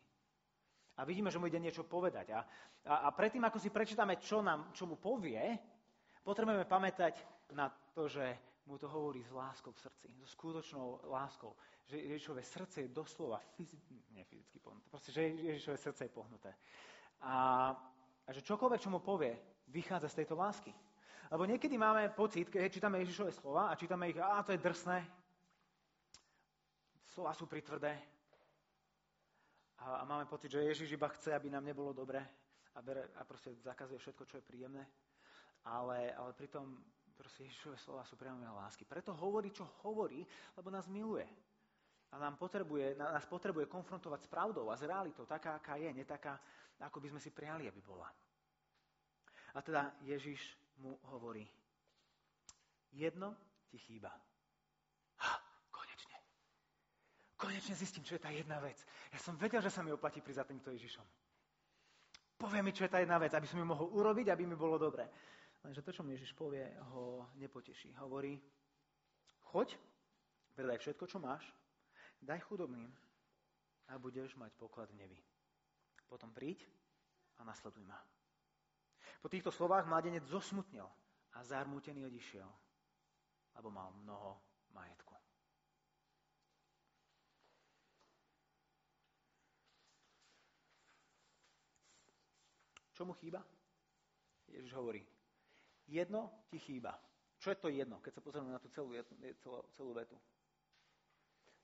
A 0.96 1.04
vidíme, 1.04 1.28
že 1.28 1.36
mu 1.36 1.48
ide 1.48 1.60
niečo 1.60 1.84
povedať. 1.84 2.32
A, 2.32 2.40
a, 2.88 2.94
a 3.04 3.08
predtým, 3.12 3.44
ako 3.44 3.60
si 3.60 3.68
prečítame, 3.68 4.16
čo, 4.16 4.40
nám, 4.40 4.72
čo 4.72 4.88
mu 4.88 4.96
povie, 4.96 5.40
potrebujeme 6.24 6.64
pamätať 6.64 7.20
na 7.52 7.68
to, 7.92 8.08
že 8.08 8.24
mu 8.64 8.80
to 8.80 8.88
hovorí 8.88 9.20
s 9.20 9.32
láskou 9.32 9.72
v 9.72 9.82
srdci, 9.84 10.08
so 10.16 10.26
skutočnou 10.32 11.12
láskou. 11.12 11.52
Že 11.88 11.96
Ježišové 11.98 12.42
srdce 12.42 12.76
je 12.86 12.94
doslova 12.94 13.42
fyzicky, 13.52 14.00
nie 14.16 14.24
fyzicky 14.24 14.62
pohnuté, 14.62 14.86
proste, 14.88 15.10
že 15.12 15.22
Ježišové 15.28 15.76
srdce 15.76 16.02
je 16.08 16.12
pohnuté. 16.14 16.50
A, 17.20 17.36
a 18.24 18.30
že 18.32 18.40
čokoľvek, 18.40 18.80
čo 18.80 18.90
mu 18.92 19.02
povie, 19.02 19.34
vychádza 19.72 20.12
z 20.12 20.22
tejto 20.22 20.36
lásky. 20.36 20.70
Lebo 21.32 21.48
niekedy 21.48 21.80
máme 21.80 22.12
pocit, 22.12 22.52
keď 22.52 22.68
čítame 22.68 23.00
Ježišové 23.00 23.32
slova 23.32 23.72
a 23.72 23.78
čítame 23.80 24.12
ich, 24.12 24.20
a 24.20 24.44
to 24.44 24.52
je 24.52 24.60
drsné, 24.60 25.00
slova 27.08 27.32
sú 27.32 27.48
pritvrdé 27.48 27.96
a, 29.80 30.00
a 30.00 30.02
máme 30.04 30.28
pocit, 30.28 30.52
že 30.52 30.60
Ježiš 30.60 30.92
iba 30.92 31.08
chce, 31.08 31.32
aby 31.32 31.48
nám 31.48 31.64
nebolo 31.64 31.96
dobre 31.96 32.20
a, 32.76 32.78
bere, 32.84 33.16
a 33.16 33.24
proste 33.24 33.56
zakazuje 33.64 33.96
všetko, 33.96 34.28
čo 34.28 34.36
je 34.36 34.44
príjemné. 34.44 34.84
Ale, 35.64 36.12
ale 36.12 36.36
pritom 36.36 36.76
Proste 37.22 37.46
Ježišové 37.46 37.78
slova 37.78 38.02
sú 38.02 38.18
priamo 38.18 38.42
lásky. 38.42 38.82
Preto 38.82 39.14
hovorí, 39.14 39.54
čo 39.54 39.62
hovorí, 39.86 40.26
lebo 40.58 40.74
nás 40.74 40.90
miluje. 40.90 41.22
A 42.10 42.18
nám 42.18 42.34
potrebuje, 42.34 42.98
nás 42.98 43.24
potrebuje 43.30 43.70
konfrontovať 43.70 44.26
s 44.26 44.28
pravdou 44.28 44.68
a 44.68 44.76
s 44.76 44.82
realitou, 44.82 45.24
taká, 45.24 45.56
aká 45.56 45.78
je, 45.78 45.88
nie 45.94 46.04
taká, 46.04 46.36
ako 46.82 46.98
by 46.98 47.08
sme 47.14 47.20
si 47.22 47.30
prijali, 47.30 47.70
aby 47.70 47.80
bola. 47.80 48.10
A 49.54 49.62
teda 49.62 49.92
Ježiš 50.02 50.40
mu 50.80 50.96
hovorí, 51.12 51.44
jedno 52.92 53.36
ti 53.68 53.78
chýba. 53.78 54.12
Ha, 55.18 55.34
konečne. 55.68 56.16
Konečne 57.36 57.74
zistím, 57.76 58.04
čo 58.04 58.16
je 58.16 58.24
tá 58.24 58.32
jedna 58.32 58.60
vec. 58.60 58.80
Ja 59.12 59.20
som 59.20 59.36
vedel, 59.36 59.60
že 59.60 59.72
sa 59.72 59.84
mi 59.84 59.92
oplatí 59.92 60.24
prísť 60.24 60.40
za 60.40 60.48
týmto 60.48 60.72
Ježišom. 60.72 61.04
Povie 62.40 62.64
mi, 62.64 62.74
čo 62.74 62.88
je 62.88 62.92
tá 62.92 62.98
jedna 62.98 63.20
vec, 63.22 63.30
aby 63.36 63.46
som 63.46 63.60
ju 63.60 63.66
mohol 63.68 63.86
urobiť, 63.92 64.32
aby 64.32 64.44
mi 64.48 64.56
bolo 64.58 64.80
dobre. 64.80 65.06
Lenže 65.62 65.84
to, 65.86 65.94
čo 65.94 66.02
mi 66.02 66.18
Ježiš 66.18 66.34
povie, 66.34 66.66
ho 66.90 67.30
nepoteší. 67.38 67.94
Hovorí, 68.02 68.34
choď, 69.52 69.78
predaj 70.56 70.82
všetko, 70.82 71.04
čo 71.06 71.22
máš, 71.22 71.46
daj 72.18 72.42
chudobným 72.50 72.90
a 73.88 73.98
budeš 73.98 74.34
mať 74.34 74.50
poklad 74.58 74.90
v 74.90 75.06
nebi. 75.06 75.18
Potom 76.10 76.34
príď 76.34 76.66
a 77.38 77.46
nasleduj 77.46 77.86
ma. 77.86 78.00
Po 79.22 79.30
týchto 79.30 79.54
slovách 79.54 79.86
mladenec 79.86 80.26
zosmutnil 80.26 80.86
a 81.32 81.38
zarmútený 81.46 82.06
odišiel, 82.06 82.50
lebo 83.56 83.68
mal 83.70 83.94
mnoho 84.02 84.36
majetku. 84.74 85.14
Čo 92.92 93.08
mu 93.08 93.16
chýba? 93.16 93.40
Ježiš 94.52 94.72
hovorí, 94.76 95.00
jedno 95.88 96.44
ti 96.52 96.60
chýba. 96.60 96.92
Čo 97.40 97.50
je 97.50 97.58
to 97.58 97.68
jedno, 97.72 97.98
keď 97.98 98.12
sa 98.14 98.22
pozrieme 98.22 98.52
na 98.52 98.60
tú 98.62 98.70
celú, 98.70 98.94
celú, 99.42 99.58
celú 99.74 99.90
vetu? 99.96 100.14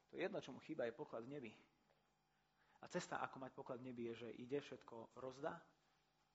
To 0.09 0.16
jedno, 0.16 0.40
čo 0.40 0.51
mu 0.57 0.59
chýba, 0.64 0.88
je 0.88 0.96
poklad 0.96 1.22
v 1.29 1.38
nebi. 1.38 1.53
A 2.81 2.88
cesta, 2.88 3.20
ako 3.20 3.44
mať 3.44 3.53
poklad 3.53 3.79
v 3.79 3.92
nebi, 3.92 4.11
je, 4.11 4.27
že 4.27 4.29
ide, 4.40 4.59
všetko 4.59 5.14
rozdá 5.20 5.61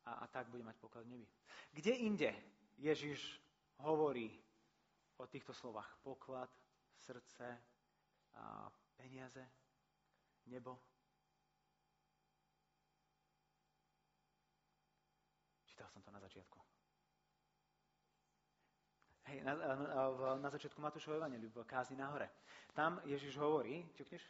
a, 0.05 0.11
a 0.13 0.25
tak 0.27 0.47
bude 0.47 0.63
mať 0.63 0.75
poklad 0.77 1.07
nebi. 1.07 1.27
Kde 1.71 1.91
inde 1.91 2.31
Ježiš 2.77 3.39
hovorí 3.81 4.31
o 5.17 5.27
týchto 5.27 5.53
slovách? 5.53 5.97
Poklad, 6.03 6.49
srdce, 6.99 7.45
a 8.33 8.71
peniaze, 8.97 9.45
nebo, 10.45 10.79
Čítal 15.73 15.89
som 15.89 16.05
to 16.05 16.13
na 16.13 16.21
začiatku. 16.21 16.59
Hej, 19.25 19.41
na, 19.41 19.57
na, 19.57 20.37
na 20.37 20.49
začiatku 20.53 20.77
Matúšovej 20.77 21.17
Evangeliu, 21.17 21.49
v 21.49 21.65
kázni 21.65 21.97
nahore. 21.97 22.29
Tam 22.77 23.01
Ježiš 23.09 23.33
hovorí, 23.41 23.81
ťukneš? 23.97 24.21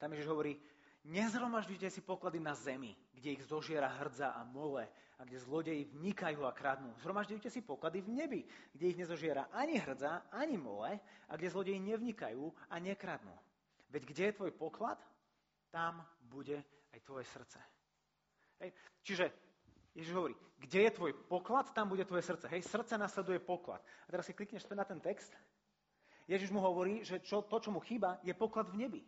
Tam 0.00 0.08
Ježiš 0.16 0.32
hovorí, 0.32 0.56
nezhromažďujte 1.04 1.88
si 1.90 2.00
poklady 2.00 2.40
na 2.40 2.54
zemi, 2.54 2.96
kde 3.14 3.36
ich 3.36 3.42
zožiera 3.44 3.88
hrdza 3.88 4.32
a 4.36 4.44
mole 4.44 4.88
a 5.20 5.24
kde 5.24 5.38
zlodeji 5.40 5.84
vnikajú 5.92 6.44
a 6.48 6.52
kradnú. 6.52 6.96
Zhromažďujte 7.04 7.52
si 7.52 7.60
poklady 7.60 8.00
v 8.00 8.08
nebi, 8.08 8.40
kde 8.72 8.84
ich 8.88 9.00
nezožiera 9.00 9.52
ani 9.52 9.76
hrdza, 9.76 10.24
ani 10.32 10.56
mole 10.56 10.96
a 11.28 11.32
kde 11.36 11.52
zlodeji 11.52 11.80
nevnikajú 11.80 12.48
a 12.72 12.74
nekradnú. 12.80 13.36
Veď 13.92 14.02
kde 14.08 14.22
je 14.24 14.36
tvoj 14.40 14.52
poklad, 14.56 14.98
tam 15.68 16.00
bude 16.24 16.64
aj 16.94 17.00
tvoje 17.04 17.24
srdce. 17.28 17.60
Hej. 18.64 18.70
Čiže 19.04 19.24
Ježiš 19.94 20.14
hovorí, 20.14 20.34
kde 20.58 20.80
je 20.86 20.90
tvoj 20.96 21.12
poklad, 21.26 21.68
tam 21.74 21.88
bude 21.88 22.04
tvoje 22.04 22.22
srdce. 22.22 22.48
Hej, 22.48 22.62
srdce 22.62 22.94
nasleduje 22.98 23.38
poklad. 23.42 23.82
A 24.06 24.08
teraz 24.08 24.26
si 24.26 24.36
klikneš 24.36 24.68
na 24.70 24.84
ten 24.84 25.00
text. 25.00 25.34
Ježiš 26.30 26.54
mu 26.54 26.62
hovorí, 26.62 27.02
že 27.02 27.18
čo, 27.20 27.42
to, 27.42 27.58
čo 27.58 27.74
mu 27.74 27.82
chýba, 27.82 28.22
je 28.22 28.30
poklad 28.30 28.70
v 28.70 28.86
nebi. 28.86 29.02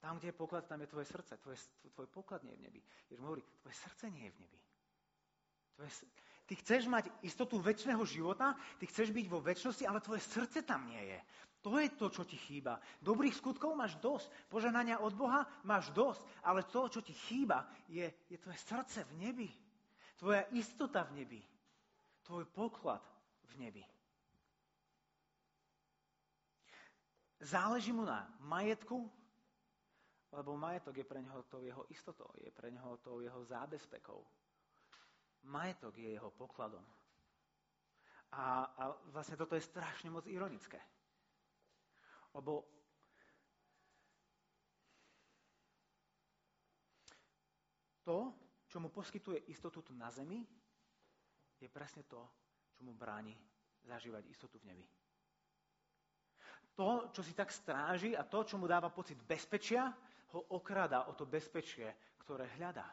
Tam, 0.00 0.18
kde 0.18 0.28
je 0.28 0.36
poklad, 0.36 0.66
tam 0.66 0.80
je 0.80 0.86
tvoje 0.86 1.04
srdce. 1.04 1.36
Tvoje, 1.36 1.56
tvoj 1.94 2.06
poklad 2.06 2.44
nie 2.44 2.52
je 2.52 2.60
v 2.60 2.64
nebi. 2.68 2.80
Ježiš 3.10 3.22
hovorí, 3.24 3.42
tvoje 3.62 3.74
srdce 3.74 4.04
nie 4.10 4.24
je 4.28 4.32
v 4.32 4.38
nebi. 4.40 4.58
Tvoje, 5.76 5.90
ty 6.46 6.54
chceš 6.56 6.82
mať 6.88 7.04
istotu 7.20 7.60
väčšného 7.60 8.04
života, 8.04 8.56
ty 8.80 8.86
chceš 8.86 9.12
byť 9.12 9.26
vo 9.28 9.40
väčšnosti, 9.40 9.84
ale 9.84 10.04
tvoje 10.04 10.22
srdce 10.24 10.62
tam 10.64 10.88
nie 10.88 11.00
je. 11.16 11.18
To 11.66 11.82
je 11.82 11.90
to, 11.98 12.06
čo 12.14 12.22
ti 12.22 12.38
chýba. 12.38 12.78
Dobrých 13.02 13.34
skutkov 13.34 13.74
máš 13.74 13.98
dosť, 13.98 14.30
požehnania 14.46 15.02
od 15.02 15.10
Boha 15.18 15.42
máš 15.66 15.90
dosť, 15.90 16.22
ale 16.46 16.62
to, 16.62 16.86
čo 16.86 17.02
ti 17.02 17.10
chýba, 17.10 17.66
je, 17.90 18.06
je 18.30 18.38
tvoje 18.38 18.54
srdce 18.62 19.02
v 19.02 19.12
nebi. 19.18 19.50
Tvoja 20.14 20.46
istota 20.54 21.02
v 21.10 21.24
nebi. 21.24 21.40
Tvoj 22.22 22.46
poklad 22.54 23.02
v 23.50 23.66
nebi. 23.66 23.82
Záleží 27.42 27.92
mu 27.92 28.06
na 28.06 28.30
majetku, 28.40 29.10
lebo 30.32 30.56
majetok 30.56 30.96
je 30.96 31.04
pre 31.04 31.22
neho 31.22 31.42
tou 31.46 31.62
jeho 31.62 31.86
istotou, 31.88 32.30
je 32.42 32.50
pre 32.50 32.70
neho 32.70 32.96
tou 32.98 33.20
jeho 33.20 33.44
zábezpekou. 33.44 34.26
Majetok 35.46 35.98
je 35.98 36.10
jeho 36.18 36.30
pokladom. 36.30 36.82
A, 38.34 38.66
a 38.66 38.82
vlastne 39.14 39.38
toto 39.38 39.54
je 39.54 39.62
strašne 39.62 40.10
moc 40.10 40.26
ironické. 40.26 40.82
Lebo 42.34 42.66
to, 48.02 48.34
čo 48.66 48.82
mu 48.82 48.90
poskytuje 48.90 49.46
istotu 49.46 49.82
tu 49.82 49.94
na 49.94 50.10
zemi, 50.10 50.42
je 51.56 51.68
presne 51.70 52.02
to, 52.04 52.20
čo 52.74 52.84
mu 52.84 52.92
bráni 52.92 53.32
zažívať 53.86 54.26
istotu 54.28 54.58
v 54.58 54.74
nebi. 54.74 54.86
To, 56.76 57.08
čo 57.08 57.24
si 57.24 57.32
tak 57.32 57.48
stráži 57.48 58.12
a 58.12 58.26
to, 58.26 58.44
čo 58.44 58.60
mu 58.60 58.68
dáva 58.68 58.92
pocit 58.92 59.16
bezpečia, 59.24 59.88
ho 60.34 60.40
okrada 60.54 61.06
o 61.06 61.12
to 61.14 61.26
bezpečie, 61.26 61.90
ktoré 62.22 62.50
hľadá. 62.58 62.86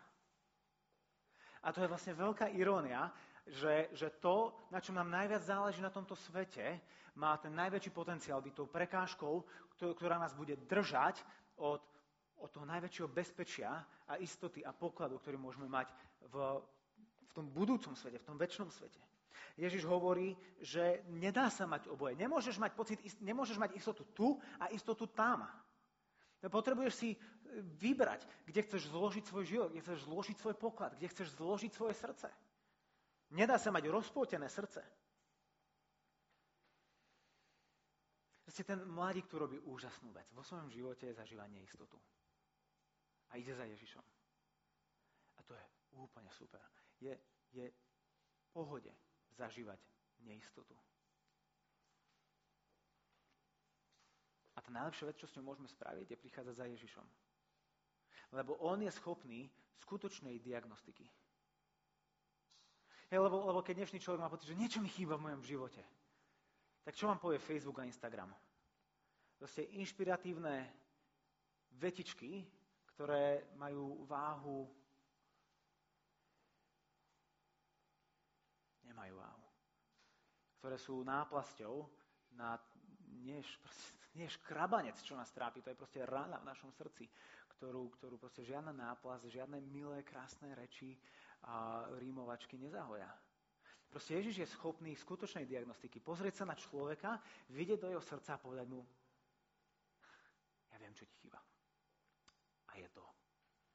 A 1.64 1.72
to 1.72 1.82
je 1.82 1.92
vlastne 1.92 2.14
veľká 2.14 2.52
irónia, 2.54 3.08
že, 3.48 3.92
že 3.96 4.20
to, 4.20 4.56
na 4.72 4.80
čom 4.80 4.96
nám 4.96 5.12
najviac 5.12 5.44
záleží 5.44 5.80
na 5.80 5.92
tomto 5.92 6.16
svete, 6.16 6.80
má 7.16 7.38
ten 7.38 7.54
najväčší 7.54 7.92
potenciál 7.94 8.42
byť 8.42 8.54
tou 8.54 8.68
prekážkou, 8.68 9.34
ktorá 9.78 10.18
nás 10.18 10.34
bude 10.34 10.58
držať 10.66 11.22
od, 11.60 11.84
od 12.40 12.50
toho 12.50 12.66
najväčšieho 12.66 13.10
bezpečia 13.12 13.84
a 14.08 14.18
istoty 14.18 14.66
a 14.66 14.74
pokladu, 14.74 15.20
ktorý 15.20 15.38
môžeme 15.38 15.70
mať 15.70 15.92
v, 16.32 16.36
v 17.30 17.32
tom 17.32 17.48
budúcom 17.52 17.94
svete, 17.94 18.20
v 18.20 18.28
tom 18.28 18.38
väčšnom 18.40 18.70
svete. 18.72 19.00
Ježiš 19.54 19.86
hovorí, 19.86 20.34
že 20.58 21.06
nedá 21.14 21.46
sa 21.54 21.70
mať 21.70 21.86
oboje. 21.86 22.18
Nemôžeš 22.18 22.58
mať, 22.58 22.72
pocit, 22.74 22.98
nemôžeš 23.22 23.62
mať 23.62 23.78
istotu 23.78 24.02
tu 24.18 24.28
a 24.58 24.74
istotu 24.74 25.06
tam. 25.06 25.46
Potrebuješ 26.50 26.94
si 26.96 27.10
vybrať, 27.80 28.28
kde 28.44 28.60
chceš 28.68 28.92
zložiť 28.92 29.24
svoj 29.24 29.46
život, 29.46 29.70
kde 29.72 29.84
chceš 29.84 30.04
zložiť 30.04 30.36
svoj 30.40 30.56
poklad, 30.60 30.96
kde 30.98 31.08
chceš 31.08 31.38
zložiť 31.40 31.72
svoje 31.72 31.96
srdce. 31.96 32.28
Nedá 33.34 33.56
sa 33.58 33.72
mať 33.72 33.88
rozpoltené 33.88 34.50
srdce. 34.50 34.84
Proste 38.44 38.64
ten 38.68 38.86
mladík 38.86 39.26
tu 39.26 39.40
robí 39.40 39.58
úžasnú 39.58 40.12
vec. 40.12 40.28
Vo 40.36 40.44
svojom 40.44 40.70
živote 40.70 41.10
zažíva 41.16 41.48
neistotu. 41.48 41.98
A 43.34 43.40
ide 43.40 43.56
za 43.56 43.64
Ježišom. 43.66 44.04
A 45.38 45.40
to 45.42 45.58
je 45.58 45.66
úplne 45.98 46.30
super. 46.30 46.62
Je, 47.02 47.18
je 47.50 47.66
pohode 48.54 48.94
zažívať 49.34 49.80
neistotu. 50.22 50.78
Tá 54.64 54.72
najlepšia 54.72 55.12
vec, 55.12 55.18
čo 55.20 55.28
s 55.28 55.36
ňou 55.36 55.52
môžeme 55.52 55.68
spraviť, 55.68 56.08
je 56.08 56.22
prichádzať 56.24 56.56
za 56.56 56.66
Ježišom. 56.72 57.08
Lebo 58.34 58.56
on 58.64 58.80
je 58.80 58.92
schopný 58.96 59.52
skutočnej 59.84 60.40
diagnostiky. 60.40 61.06
Hej, 63.12 63.20
lebo, 63.20 63.46
lebo 63.46 63.60
keď 63.62 63.84
dnešný 63.84 64.00
človek 64.00 64.24
má 64.24 64.32
pocit, 64.32 64.50
že 64.50 64.58
niečo 64.58 64.80
mi 64.82 64.90
chýba 64.90 65.20
v 65.20 65.30
mojom 65.30 65.44
živote, 65.44 65.84
tak 66.82 66.96
čo 66.96 67.06
vám 67.06 67.20
povie 67.20 67.38
Facebook 67.38 67.84
a 67.84 67.88
Instagram? 67.88 68.32
Proste 69.38 69.68
inšpiratívne 69.76 70.72
vetičky, 71.78 72.48
ktoré 72.96 73.54
majú 73.60 74.08
váhu, 74.08 74.66
nemajú 78.88 79.14
váhu. 79.20 79.46
Ktoré 80.58 80.78
sú 80.80 81.04
náplasťou 81.04 81.86
na 82.40 82.56
nie, 84.16 84.26
nie 84.26 84.30
škrabanec, 84.30 85.02
čo 85.02 85.18
nás 85.18 85.32
trápi, 85.34 85.62
to 85.62 85.74
je 85.74 85.80
proste 85.80 86.00
rána 86.06 86.38
v 86.40 86.50
našom 86.50 86.70
srdci, 86.72 87.10
ktorú, 87.58 87.90
ktorú 87.98 88.16
proste 88.18 88.46
žiadna 88.46 88.74
náplasť, 88.74 89.30
žiadne 89.30 89.62
milé, 89.62 90.06
krásne 90.06 90.54
reči 90.54 90.98
a 91.50 91.86
rímovačky 91.98 92.58
nezahoja. 92.58 93.10
Proste 93.90 94.18
Ježiš 94.18 94.36
je 94.42 94.54
schopný 94.58 94.98
skutočnej 94.98 95.46
diagnostiky 95.46 96.02
pozrieť 96.02 96.42
sa 96.42 96.46
na 96.50 96.58
človeka, 96.58 97.22
vidieť 97.54 97.78
do 97.78 97.90
jeho 97.94 98.02
srdca 98.02 98.36
a 98.38 98.42
povedať 98.42 98.66
mu, 98.66 98.82
ja 100.74 100.78
viem, 100.82 100.94
čo 100.98 101.06
ti 101.06 101.14
chýba. 101.22 101.38
A 102.74 102.82
je 102.82 102.90
to 102.90 103.06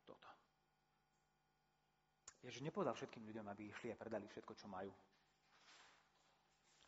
toto. 0.03 0.27
Ježiš 2.42 2.66
nepovedal 2.66 2.98
všetkým 2.98 3.22
ľuďom, 3.31 3.46
aby 3.46 3.70
išli 3.70 3.94
a 3.94 4.01
predali 4.01 4.27
všetko, 4.27 4.53
čo 4.59 4.66
majú. 4.66 4.90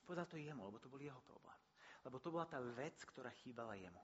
Povedal 0.02 0.26
to 0.26 0.34
jemu, 0.34 0.66
lebo 0.66 0.82
to 0.82 0.90
bol 0.90 0.98
jeho 0.98 1.22
problém. 1.22 1.69
Lebo 2.04 2.16
to 2.18 2.32
bola 2.32 2.48
tá 2.48 2.60
vec, 2.60 2.96
ktorá 3.04 3.28
chýbala 3.44 3.76
jemu. 3.76 4.00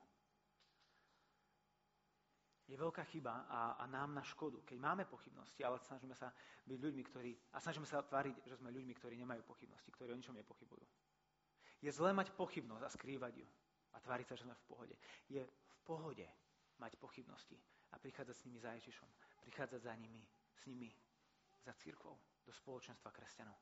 Je 2.67 2.75
veľká 2.75 3.07
chyba 3.07 3.47
a, 3.47 3.79
a 3.79 3.83
nám 3.87 4.11
na 4.11 4.23
škodu, 4.27 4.59
keď 4.67 4.75
máme 4.75 5.07
pochybnosti, 5.07 5.63
ale 5.63 5.79
snažíme 5.79 6.11
sa 6.11 6.35
byť 6.67 6.79
ľuďmi, 6.83 7.03
ktorí, 7.07 7.31
a 7.55 7.63
snažíme 7.63 7.87
sa 7.87 8.03
tváriť, 8.03 8.43
že 8.43 8.59
sme 8.59 8.75
ľuďmi, 8.75 8.91
ktorí 8.91 9.15
nemajú 9.23 9.47
pochybnosti, 9.47 9.87
ktorí 9.95 10.11
o 10.11 10.19
ničom 10.19 10.35
nepochybujú. 10.35 10.83
Je 11.79 11.91
zlé 11.95 12.11
mať 12.11 12.35
pochybnosť 12.35 12.83
a 12.83 12.91
skrývať 12.91 13.33
ju 13.39 13.47
a 13.95 13.97
tváriť 14.03 14.27
sa, 14.27 14.35
že 14.35 14.43
sme 14.43 14.59
v 14.59 14.65
pohode. 14.67 14.95
Je 15.31 15.41
v 15.47 15.77
pohode 15.87 16.27
mať 16.75 16.99
pochybnosti 16.99 17.55
a 17.93 17.95
prichádzať 17.95 18.35
s 18.35 18.45
nimi 18.51 18.59
za 18.59 18.75
Ježišom. 18.75 19.09
Prichádzať 19.47 19.81
za 19.87 19.93
nimi, 19.95 20.19
s 20.59 20.67
nimi 20.67 20.91
za 21.63 21.71
církvou, 21.71 22.19
do 22.43 22.51
spoločenstva 22.51 23.15
kresťanov. 23.15 23.55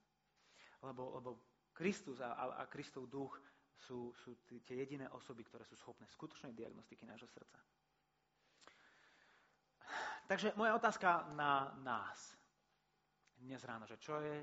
Lebo, 0.82 1.14
lebo 1.14 1.30
Kristus 1.78 2.26
a, 2.26 2.34
a, 2.34 2.44
a 2.62 2.64
Kristov 2.66 3.06
duch 3.06 3.38
sú, 3.76 4.16
sú 4.16 4.40
tie 4.48 4.76
jediné 4.76 5.10
osoby, 5.12 5.44
ktoré 5.44 5.68
sú 5.68 5.76
schopné 5.76 6.08
skutočnej 6.08 6.56
diagnostiky 6.56 7.06
nášho 7.06 7.28
srdca. 7.28 7.60
Takže 10.26 10.58
moja 10.58 10.74
otázka 10.74 11.30
na 11.38 11.70
nás 11.86 12.34
dnes 13.38 13.62
ráno, 13.62 13.86
že 13.86 14.02
čo 14.02 14.18
je 14.18 14.42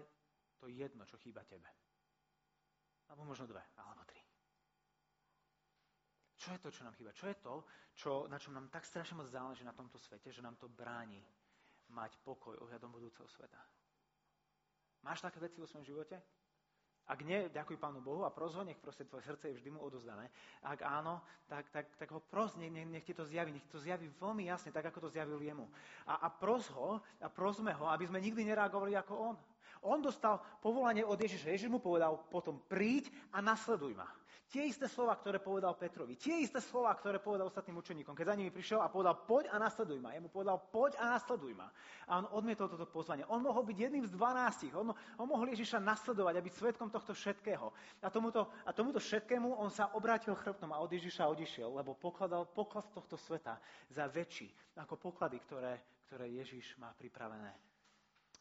to 0.62 0.71
jedno, 0.71 1.03
čo 1.03 1.18
chýba 1.18 1.42
tebe? 1.42 1.66
Alebo 3.11 3.27
možno 3.27 3.51
dve, 3.51 3.61
alebo 3.77 4.07
tri. 4.07 4.23
Čo 6.38 6.55
je 6.55 6.59
to, 6.59 6.71
čo 6.71 6.87
nám 6.87 6.95
chýba? 6.95 7.11
Čo 7.14 7.27
je 7.27 7.37
to, 7.38 7.55
čo, 7.95 8.11
na 8.27 8.38
čom 8.38 8.55
nám 8.55 8.71
tak 8.71 8.87
strašne 8.87 9.18
moc 9.18 9.27
záleží 9.27 9.66
na 9.66 9.75
tomto 9.75 9.99
svete, 9.99 10.31
že 10.31 10.42
nám 10.42 10.55
to 10.59 10.71
bráni 10.71 11.23
mať 11.90 12.18
pokoj 12.23 12.59
ohľadom 12.62 12.90
budúceho 12.90 13.27
sveta? 13.27 13.59
Máš 15.03 15.23
také 15.23 15.42
veci 15.42 15.59
vo 15.59 15.66
svojom 15.66 15.87
živote? 15.87 16.18
Ak 17.12 17.20
nie, 17.29 17.44
ďakuj 17.53 17.77
Pánu 17.77 18.01
Bohu 18.01 18.25
a 18.25 18.33
pros 18.33 18.57
ho, 18.57 18.64
nech 18.64 18.81
proste 18.81 19.05
tvoje 19.05 19.29
srdce 19.29 19.53
je 19.53 19.61
vždy 19.61 19.68
mu 19.77 19.85
odozdané. 19.85 20.33
Ak 20.64 20.81
áno, 20.81 21.20
tak, 21.44 21.68
tak, 21.68 21.85
tak 22.01 22.09
ho 22.09 22.25
pros, 22.25 22.57
nech, 22.57 22.72
nech 22.72 23.05
ti 23.05 23.12
to 23.12 23.29
zjaví, 23.29 23.53
nech 23.53 23.68
to 23.68 23.77
zjaví 23.77 24.09
veľmi 24.16 24.48
jasne, 24.48 24.72
tak 24.72 24.88
ako 24.88 25.05
to 25.05 25.12
zjavil 25.12 25.37
jemu. 25.37 25.68
A, 26.09 26.25
a 26.25 26.29
pros 26.33 26.72
ho, 26.72 27.05
a 27.20 27.29
prosme 27.29 27.68
ho, 27.77 27.85
aby 27.92 28.09
sme 28.09 28.16
nikdy 28.16 28.48
nereagovali 28.48 28.96
ako 28.96 29.12
on. 29.12 29.37
On 29.85 30.01
dostal 30.01 30.40
povolanie 30.64 31.05
od 31.05 31.20
Ježiša. 31.20 31.53
Ježiš 31.53 31.68
mu 31.68 31.85
povedal 31.85 32.16
potom 32.33 32.64
príď 32.64 33.12
a 33.29 33.44
nasleduj 33.44 33.92
ma. 33.92 34.09
Tie 34.53 34.68
isté 34.68 34.85
slova, 34.85 35.16
ktoré 35.16 35.40
povedal 35.40 35.73
Petrovi, 35.81 36.21
tie 36.21 36.45
isté 36.45 36.61
slova, 36.61 36.92
ktoré 36.92 37.16
povedal 37.25 37.49
ostatným 37.49 37.81
učeníkom, 37.81 38.12
keď 38.12 38.27
za 38.33 38.37
nimi 38.37 38.53
prišiel 38.53 38.85
a 38.85 38.92
povedal 38.92 39.25
poď 39.25 39.49
a 39.49 39.57
nasleduj 39.57 39.97
ma. 39.97 40.12
Jemu 40.12 40.29
povedal 40.29 40.61
poď 40.68 41.01
a 41.01 41.16
nasleduj 41.16 41.57
ma. 41.57 41.73
A 42.05 42.21
on 42.21 42.29
odmietol 42.37 42.68
toto 42.68 42.85
pozvanie. 42.85 43.25
On 43.33 43.40
mohol 43.40 43.64
byť 43.64 43.79
jedným 43.88 44.05
z 44.05 44.12
dvanástich. 44.12 44.77
On, 44.77 44.92
on 44.92 45.25
mohol 45.25 45.49
Ježiša 45.57 45.81
nasledovať 45.81 46.37
a 46.37 46.45
byť 46.45 46.53
svetkom 46.53 46.92
tohto 46.92 47.16
všetkého. 47.16 47.73
A 48.05 48.12
tomuto, 48.12 48.53
a 48.68 48.77
tomuto 48.77 49.01
všetkému 49.01 49.57
on 49.57 49.73
sa 49.73 49.88
obrátil 49.97 50.37
chrbtom 50.37 50.68
a 50.77 50.85
od 50.85 50.92
Ježiša 50.92 51.33
odišiel, 51.33 51.73
lebo 51.73 51.97
pokladal 51.97 52.45
poklad 52.45 52.85
tohto 52.92 53.16
sveta 53.16 53.57
za 53.88 54.05
väčší 54.05 54.53
ako 54.77 55.01
poklady, 55.01 55.40
ktoré, 55.49 55.81
ktoré 56.12 56.29
Ježiš 56.29 56.77
má 56.77 56.92
pripravené 56.92 57.57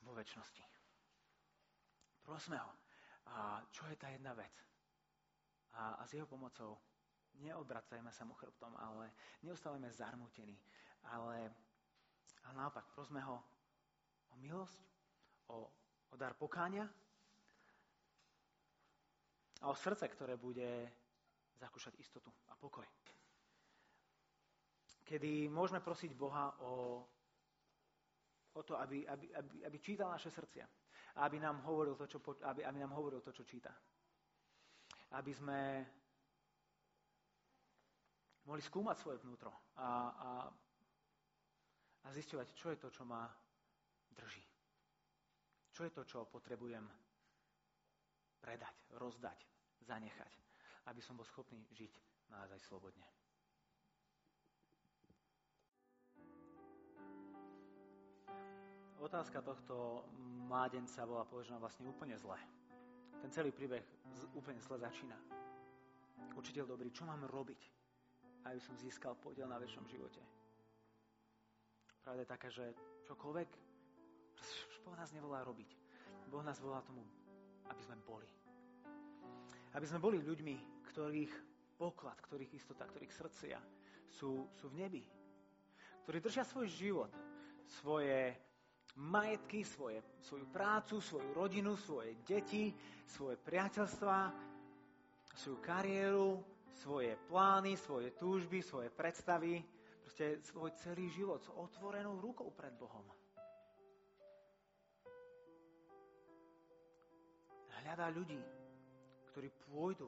vo 0.03 0.11
väčšnosti. 0.11 0.63
Prosme 2.19 2.59
ho. 2.59 2.71
A 3.31 3.63
čo 3.71 3.87
je 3.87 3.95
tá 3.95 4.11
jedna 4.11 4.35
vec? 4.35 4.70
A, 5.71 5.95
a 5.99 6.03
s 6.03 6.13
jeho 6.13 6.27
pomocou 6.27 6.75
neobracajme 7.39 8.11
sa 8.11 8.27
mu 8.27 8.35
chrbtom, 8.35 8.75
ale 8.75 9.15
neostávajme 9.47 9.87
zarmútení, 9.91 10.59
ale, 11.15 11.47
ale 12.43 12.53
naopak 12.53 12.91
prosme 12.91 13.23
ho 13.23 13.39
o 14.31 14.35
milosť, 14.35 14.79
o, 15.47 15.57
o 16.11 16.15
dar 16.19 16.35
pokáňa 16.35 16.83
a 19.61 19.65
o 19.69 19.75
srdce, 19.75 20.07
ktoré 20.11 20.35
bude 20.35 20.91
zakúšať 21.55 21.93
istotu 22.01 22.33
a 22.49 22.57
pokoj. 22.57 22.85
Kedy 25.05 25.51
môžeme 25.51 25.83
prosiť 25.83 26.15
Boha 26.15 26.55
o, 26.63 27.03
o 28.55 28.61
to, 28.63 28.79
aby, 28.79 29.03
aby, 29.07 29.27
aby, 29.35 29.65
aby 29.67 29.77
čítal 29.79 30.07
naše 30.07 30.31
srdcia 30.31 30.65
a 31.19 31.27
aby 31.27 31.37
nám 31.39 31.59
hovoril 31.67 31.99
to, 31.99 32.07
čo, 32.07 32.23
aby, 32.47 32.63
aby 32.63 32.77
nám 32.79 32.95
hovoril 32.95 33.19
to, 33.19 33.35
čo 33.35 33.43
číta. 33.43 33.75
Aby 35.11 35.31
sme 35.35 35.59
mohli 38.47 38.63
skúmať 38.63 38.97
svoje 38.97 39.17
vnútro 39.21 39.51
a, 39.77 39.89
a, 40.11 40.29
a 42.03 42.07
zisťovať, 42.11 42.47
čo 42.55 42.71
je 42.71 42.77
to, 42.79 42.89
čo 42.89 43.03
ma 43.03 43.27
drží. 44.11 44.43
Čo 45.71 45.87
je 45.87 45.91
to, 45.91 46.03
čo 46.03 46.27
potrebujem 46.27 46.83
predať, 48.41 48.75
rozdať, 48.97 49.39
zanechať, 49.85 50.33
aby 50.89 50.99
som 51.03 51.15
bol 51.15 51.27
schopný 51.27 51.61
žiť 51.75 51.93
naozaj 52.31 52.59
slobodne. 52.63 53.07
otázka 59.11 59.41
tohto 59.41 60.05
mládenca 60.47 61.03
bola 61.03 61.27
položená 61.27 61.59
vlastne 61.59 61.83
úplne 61.89 62.15
zle. 62.15 62.37
Ten 63.21 63.29
celý 63.29 63.53
príbeh 63.53 63.85
úplne 64.33 64.57
zle 64.59 64.81
začína. 64.81 65.15
Učiteľ 66.33 66.65
dobrý, 66.65 66.89
čo 66.89 67.05
mám 67.05 67.21
robiť, 67.29 67.61
aby 68.49 68.57
som 68.57 68.73
získal 68.81 69.13
podiel 69.21 69.45
na 69.45 69.61
väčšom 69.61 69.85
živote? 69.85 70.21
Pravda 72.01 72.25
je 72.25 72.33
taká, 72.33 72.49
že 72.49 72.65
čokoľvek, 73.05 73.49
Boh 74.81 74.97
nás 74.97 75.13
nevolá 75.13 75.45
robiť. 75.45 75.69
Boh 76.33 76.41
nás 76.41 76.57
volá 76.57 76.81
tomu, 76.81 77.05
aby 77.69 77.81
sme 77.85 77.95
boli. 78.01 78.25
Aby 79.77 79.85
sme 79.85 80.01
boli 80.01 80.17
ľuďmi, 80.17 80.83
ktorých 80.89 81.33
poklad, 81.77 82.17
ktorých 82.25 82.57
istota, 82.57 82.89
ktorých 82.89 83.13
srdcia 83.13 83.57
sú, 84.09 84.49
sú 84.57 84.65
v 84.73 84.81
nebi. 84.81 85.03
Ktorí 86.03 86.17
držia 86.19 86.43
svoj 86.43 86.67
život, 86.67 87.11
svoje 87.69 88.35
majetky, 88.95 89.63
svoje, 89.63 90.03
svoju 90.21 90.45
prácu, 90.51 91.01
svoju 91.01 91.33
rodinu, 91.33 91.77
svoje 91.77 92.15
deti, 92.27 92.73
svoje 93.07 93.37
priateľstva, 93.39 94.31
svoju 95.35 95.57
kariéru, 95.63 96.43
svoje 96.75 97.15
plány, 97.29 97.77
svoje 97.77 98.11
túžby, 98.17 98.59
svoje 98.65 98.89
predstavy, 98.89 99.63
proste 100.01 100.43
svoj 100.43 100.71
celý 100.81 101.07
život 101.13 101.39
s 101.39 101.49
otvorenou 101.55 102.19
rukou 102.19 102.51
pred 102.51 102.73
Bohom. 102.75 103.05
Hľadá 107.81 108.13
ľudí, 108.13 108.39
ktorí 109.33 109.49
pôjdu 109.67 110.07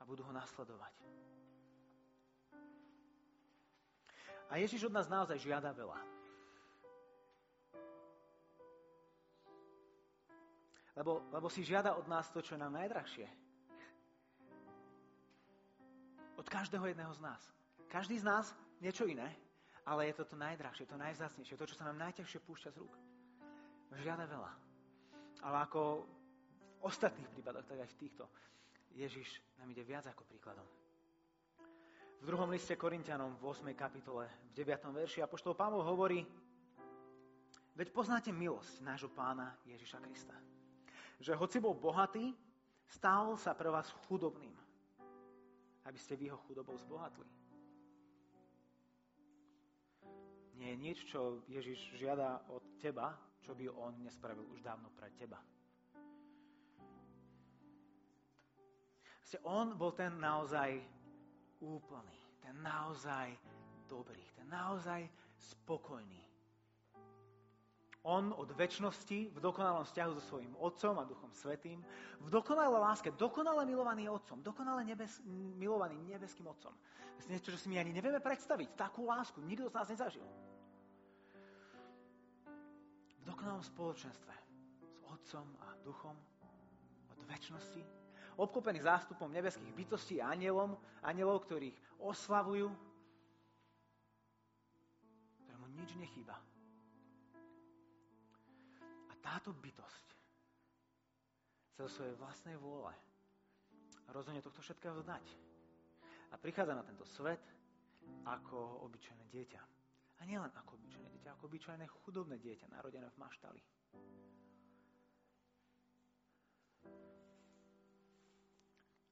a 0.00 0.02
budú 0.04 0.26
ho 0.26 0.32
nasledovať. 0.34 0.94
A 4.46 4.62
Ježiš 4.62 4.86
od 4.86 4.94
nás 4.94 5.10
naozaj 5.10 5.42
žiada 5.42 5.74
veľa. 5.74 6.25
Lebo, 10.96 11.28
lebo 11.28 11.52
si 11.52 11.60
žiada 11.60 11.92
od 11.94 12.08
nás 12.08 12.32
to, 12.32 12.40
čo 12.40 12.56
je 12.56 12.60
nám 12.64 12.72
najdrahšie. 12.72 13.28
Od 16.40 16.46
každého 16.48 16.88
jedného 16.88 17.12
z 17.12 17.20
nás. 17.20 17.42
Každý 17.92 18.16
z 18.16 18.24
nás 18.24 18.56
niečo 18.80 19.04
iné, 19.04 19.28
ale 19.84 20.08
je 20.08 20.16
to 20.16 20.24
to 20.24 20.36
najdrahšie, 20.40 20.88
to 20.88 20.96
najzácnejšie, 20.96 21.60
to, 21.60 21.68
čo 21.68 21.76
sa 21.76 21.84
nám 21.92 22.00
najťažšie 22.00 22.40
púšťa 22.40 22.70
z 22.72 22.80
rúk. 22.80 22.96
Žiada 23.96 24.24
veľa. 24.24 24.52
Ale 25.44 25.56
ako 25.68 25.80
v 26.80 26.84
ostatných 26.84 27.28
prípadoch, 27.32 27.64
tak 27.68 27.80
aj 27.84 27.88
v 27.92 28.00
týchto, 28.00 28.24
Ježiš 28.96 29.28
nám 29.60 29.68
ide 29.72 29.84
viac 29.84 30.08
ako 30.08 30.24
príkladom. 30.24 30.64
V 32.20 32.24
druhom 32.24 32.48
liste 32.48 32.72
Korintianom 32.80 33.36
v 33.36 33.52
8. 33.52 33.68
kapitole, 33.76 34.24
v 34.52 34.64
9. 34.64 34.88
verši, 34.96 35.20
Apoštol 35.20 35.52
Pavol 35.52 35.84
hovorí, 35.84 36.24
veď 37.76 37.88
poznáte 37.92 38.32
milosť 38.32 38.80
nášho 38.80 39.12
pána 39.12 39.52
Ježiša 39.68 40.00
Krista 40.00 40.55
že 41.20 41.32
hoci 41.34 41.60
bol 41.60 41.74
bohatý, 41.74 42.34
stal 42.86 43.36
sa 43.40 43.56
pre 43.56 43.72
vás 43.72 43.90
chudobným, 44.06 44.54
aby 45.84 45.98
ste 45.98 46.16
v 46.16 46.30
jeho 46.30 46.38
chudobou 46.44 46.76
zbohatli. 46.78 47.28
Nie 50.56 50.72
je 50.72 50.78
nič, 50.80 50.98
čo 51.04 51.44
Ježiš 51.46 52.00
žiada 52.00 52.40
od 52.48 52.64
teba, 52.80 53.12
čo 53.44 53.52
by 53.52 53.68
on 53.68 53.92
nespravil 54.00 54.44
už 54.50 54.64
dávno 54.64 54.88
pre 54.96 55.12
teba. 55.14 55.38
on 59.46 59.78
bol 59.78 59.94
ten 59.94 60.18
naozaj 60.18 60.82
úplný, 61.62 62.18
ten 62.42 62.54
naozaj 62.62 63.30
dobrý, 63.86 64.22
ten 64.34 64.50
naozaj 64.50 65.06
spokojný, 65.38 66.25
on 68.06 68.30
od 68.38 68.54
väčšnosti 68.54 69.34
v 69.34 69.38
dokonalom 69.42 69.82
vzťahu 69.82 70.10
so 70.14 70.22
svojím 70.22 70.54
Otcom 70.62 70.94
a 71.02 71.04
Duchom 71.04 71.34
Svetým, 71.34 71.82
v 72.22 72.28
dokonalej 72.30 72.78
láske, 72.78 73.10
dokonale 73.18 73.66
milovaný 73.66 74.06
Otcom, 74.06 74.38
dokonale 74.46 74.86
nebes, 74.86 75.18
milovaný 75.58 75.98
nebeským 76.06 76.46
Otcom. 76.46 76.70
To 76.70 77.18
je 77.26 77.34
niečo, 77.34 77.50
čo 77.50 77.58
si 77.58 77.66
my 77.66 77.82
ani 77.82 77.90
nevieme 77.90 78.22
predstaviť. 78.22 78.78
Takú 78.78 79.10
lásku 79.10 79.42
nikto 79.42 79.66
z 79.66 79.74
nás 79.74 79.90
nezažil. 79.90 80.26
V 83.18 83.22
dokonalom 83.26 83.66
spoločenstve 83.66 84.34
s 84.86 84.96
Otcom 85.10 85.46
a 85.66 85.74
Duchom 85.82 86.14
od 87.10 87.18
väčšnosti. 87.26 87.82
obklopený 88.36 88.84
zástupom 88.84 89.32
nebeských 89.32 89.72
bytostí 89.74 90.22
a 90.22 90.30
anielom, 90.30 90.76
anielov, 91.02 91.42
ktorých 91.48 91.74
oslavujú, 91.98 92.68
ktorému 95.42 95.66
nič 95.74 95.90
nechýba. 95.96 96.36
Táto 99.26 99.50
bytosť 99.50 100.06
sa 101.74 101.90
zo 101.90 101.90
svojej 101.90 102.14
vlastnej 102.14 102.54
vôle 102.54 102.94
rozhodne 104.14 104.38
tohto 104.38 104.62
všetkého 104.62 105.02
zdať. 105.02 105.26
A 106.30 106.38
prichádza 106.38 106.78
na 106.78 106.86
tento 106.86 107.02
svet 107.02 107.42
ako 108.22 108.86
obyčajné 108.86 109.26
dieťa. 109.26 109.62
A 110.16 110.22
nielen 110.22 110.54
ako 110.54 110.78
obyčajné 110.78 111.10
dieťa, 111.10 111.34
ako 111.34 111.42
obyčajné 111.50 111.84
chudobné 112.06 112.38
dieťa, 112.38 112.70
narodené 112.70 113.10
v 113.10 113.18
maštali. 113.18 113.62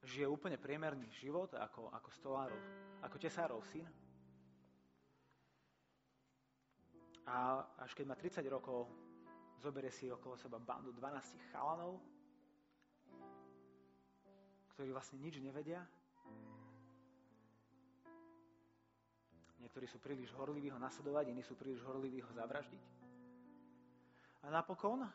žije 0.04 0.28
úplne 0.28 0.60
priemerný 0.60 1.08
život 1.16 1.50
ako, 1.56 1.90
ako 1.90 2.08
stolárov, 2.12 2.60
ako 3.02 3.16
tesárov 3.18 3.60
syn. 3.72 3.88
A 7.24 7.64
až 7.80 7.96
keď 7.96 8.04
má 8.12 8.14
30 8.14 8.44
rokov, 8.52 8.92
zoberie 9.64 9.88
si 9.88 10.12
okolo 10.12 10.36
seba 10.36 10.60
bandu 10.60 10.92
12 10.92 11.40
chalanov, 11.48 11.96
ktorí 14.76 14.92
vlastne 14.92 15.16
nič 15.24 15.40
nevedia. 15.40 15.80
Niektorí 19.64 19.88
sú 19.88 19.96
príliš 20.04 20.36
horliví 20.36 20.68
ho 20.68 20.76
nasledovať, 20.76 21.32
iní 21.32 21.40
sú 21.40 21.56
príliš 21.56 21.80
horliví 21.88 22.20
ho 22.20 22.28
zavraždiť. 22.36 22.84
A 24.44 24.52
napokon 24.52 25.08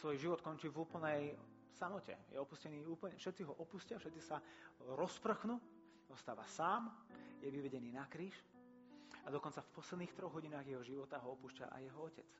svoj 0.00 0.16
život 0.16 0.40
končí 0.40 0.72
v 0.72 0.80
úplnej 0.80 1.36
samote. 1.76 2.16
Je 2.32 2.40
opustený 2.40 2.80
úplne, 2.88 3.20
všetci 3.20 3.44
ho 3.44 3.52
opustia, 3.60 4.00
všetci 4.00 4.20
sa 4.24 4.40
rozprchnú, 4.96 5.60
ostáva 6.08 6.48
sám, 6.48 6.88
je 7.44 7.52
vyvedený 7.52 7.92
na 7.92 8.08
kríž 8.08 8.32
a 9.24 9.28
dokonca 9.30 9.60
v 9.60 9.72
posledných 9.76 10.14
troch 10.16 10.32
hodinách 10.32 10.66
jeho 10.66 10.84
života 10.84 11.20
ho 11.20 11.36
opúšťa 11.36 11.68
aj 11.70 11.82
jeho 11.84 12.00
otec. 12.00 12.30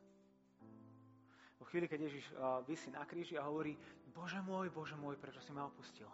Vo 1.61 1.69
chvíli, 1.69 1.85
keď 1.89 2.01
Ježiš 2.09 2.25
vysí 2.65 2.89
na 2.89 3.05
kríži 3.05 3.37
a 3.37 3.45
hovorí, 3.45 3.77
Bože 4.09 4.41
môj, 4.41 4.73
Bože 4.73 4.97
môj, 4.97 5.21
prečo 5.21 5.45
si 5.45 5.53
ma 5.53 5.69
opustil? 5.69 6.09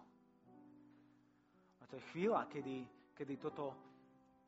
A 1.78 1.86
to 1.86 1.94
je 1.94 2.08
chvíľa, 2.10 2.50
kedy, 2.50 2.82
kedy 3.14 3.38
toto 3.38 3.70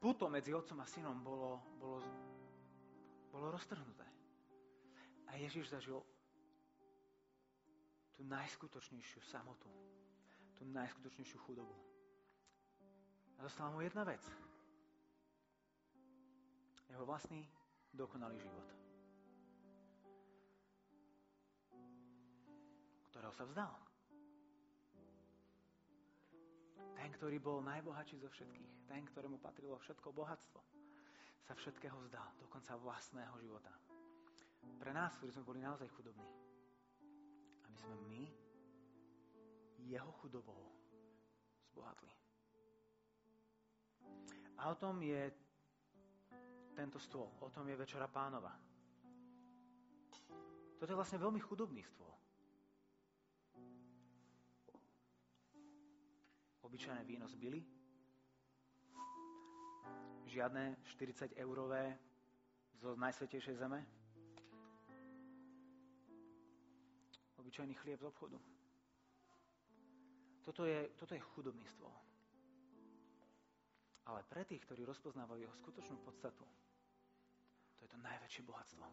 puto 0.02 0.26
medzi 0.26 0.50
otcom 0.50 0.82
a 0.82 0.86
synom 0.90 1.22
bolo, 1.22 1.62
bolo, 1.78 2.02
bolo 3.30 3.54
roztrhnuté. 3.54 4.06
A 5.30 5.38
Ježiš 5.38 5.70
zažil 5.70 6.02
tú 8.18 8.26
najskutočnejšiu 8.26 9.22
samotu, 9.22 9.70
tú 10.58 10.66
najskutočnejšiu 10.66 11.38
chudobu. 11.46 11.78
A 13.38 13.46
zostala 13.46 13.70
mu 13.70 13.86
jedna 13.86 14.02
vec. 14.02 14.47
Jeho 16.88 17.04
vlastný 17.04 17.44
dokonalý 17.92 18.40
život. 18.40 18.68
Ktorého 23.12 23.34
sa 23.34 23.44
vzdal. 23.44 23.74
Ten, 26.98 27.08
ktorý 27.14 27.38
bol 27.38 27.62
najbohatší 27.62 28.18
zo 28.18 28.28
všetkých, 28.28 28.90
ten, 28.90 29.06
ktorému 29.06 29.38
patrilo 29.38 29.78
všetko 29.78 30.10
bohatstvo, 30.12 30.60
sa 31.48 31.56
všetkého 31.56 31.96
vzdal, 32.04 32.28
dokonca 32.42 32.76
vlastného 32.76 33.32
života. 33.40 33.72
Pre 34.76 34.92
nás, 34.92 35.16
ktorí 35.16 35.32
sme 35.32 35.48
boli 35.48 35.60
naozaj 35.64 35.88
chudobní, 35.96 36.28
aby 37.64 37.76
sme 37.80 37.96
my 38.04 38.22
jeho 39.88 40.10
chudobou 40.20 40.60
zbohatli. 41.72 42.12
A 44.58 44.68
o 44.68 44.74
tom 44.76 45.00
je 45.00 45.32
tento 46.78 47.02
stôl, 47.02 47.26
o 47.42 47.50
tom 47.50 47.66
je 47.66 47.74
Večera 47.74 48.06
pánova. 48.06 48.54
Toto 50.78 50.86
je 50.86 50.94
vlastne 50.94 51.18
veľmi 51.18 51.42
chudobný 51.42 51.82
stôl. 51.82 52.14
Obyčajné 56.62 57.02
víno 57.02 57.26
z 57.26 57.34
žiadne 60.30 60.78
40 60.86 61.34
eurové 61.42 61.98
zo 62.78 62.94
najsvetejšej 62.94 63.58
zeme, 63.58 63.82
obyčajný 67.42 67.74
chlieb 67.74 67.98
z 67.98 68.06
obchodu. 68.06 68.38
Toto 70.46 70.62
je, 70.62 70.94
toto 70.94 71.18
je 71.18 71.26
chudobný 71.34 71.66
stôl. 71.66 72.07
Ale 74.08 74.24
pre 74.24 74.42
tých, 74.48 74.64
ktorí 74.64 74.88
rozpoznávajú 74.88 75.44
jeho 75.44 75.56
skutočnú 75.60 76.00
podstatu, 76.00 76.44
to 77.76 77.80
je 77.84 77.90
to 77.92 77.98
najväčšie 78.00 78.42
bohatstvo. 78.48 78.86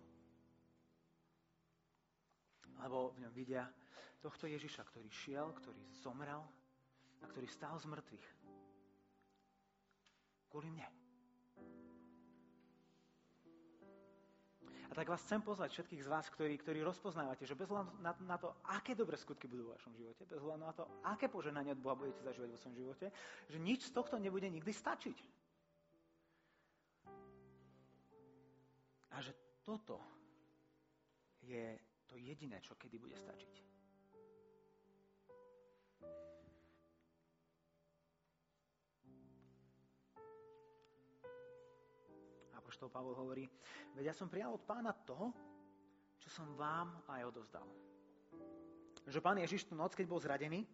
Lebo 2.84 3.16
v 3.16 3.24
ňom 3.24 3.32
vidia 3.32 3.64
tohto 4.20 4.52
Ježiša, 4.52 4.84
ktorý 4.84 5.08
šiel, 5.08 5.56
ktorý 5.56 5.80
zomrel 5.96 6.44
a 7.24 7.26
ktorý 7.32 7.48
stál 7.48 7.80
z 7.80 7.88
mŕtvych. 7.88 8.28
Kvôli 10.52 10.68
mne. 10.76 11.05
Tak 14.94 15.10
vás 15.10 15.24
chcem 15.26 15.42
pozvať 15.42 15.72
všetkých 15.72 16.06
z 16.06 16.12
vás, 16.12 16.30
ktorí, 16.30 16.62
ktorí 16.62 16.86
rozpoznávate, 16.86 17.48
že 17.48 17.58
bez 17.58 17.72
hľadu 17.72 17.90
na, 18.06 18.14
na 18.28 18.38
to, 18.38 18.54
aké 18.70 18.94
dobré 18.94 19.18
skutky 19.18 19.50
budú 19.50 19.72
v 19.72 19.74
vašom 19.74 19.94
živote, 19.98 20.22
bez 20.30 20.42
hľadu 20.44 20.62
na 20.62 20.74
to, 20.76 20.84
aké 21.08 21.26
poženanie 21.26 21.74
od 21.74 21.82
Boha 21.82 21.98
budete 21.98 22.22
zažívať 22.22 22.50
vo 22.54 22.60
svojom 22.62 22.78
živote, 22.78 23.06
že 23.50 23.58
nič 23.58 23.90
z 23.90 23.96
tohto 23.96 24.22
nebude 24.22 24.46
nikdy 24.46 24.70
stačiť. 24.70 25.18
A 29.16 29.24
že 29.24 29.32
toto 29.64 29.98
je 31.42 31.80
to 32.06 32.20
jediné, 32.20 32.62
čo 32.62 32.76
kedy 32.76 33.00
bude 33.00 33.16
stačiť. 33.16 33.75
Apoštol 42.66 42.90
Pavol 42.90 43.14
hovorí, 43.14 43.46
veď 43.94 44.10
ja 44.10 44.16
som 44.18 44.26
prijal 44.26 44.58
od 44.58 44.66
pána 44.66 44.90
to, 45.06 45.30
čo 46.18 46.34
som 46.34 46.50
vám 46.58 46.98
aj 47.06 47.30
odozdal. 47.30 47.70
Že 49.06 49.22
pán 49.22 49.38
Ježiš 49.38 49.70
tú 49.70 49.78
noc, 49.78 49.94
keď 49.94 50.10
bol 50.10 50.18
zradený, 50.18 50.66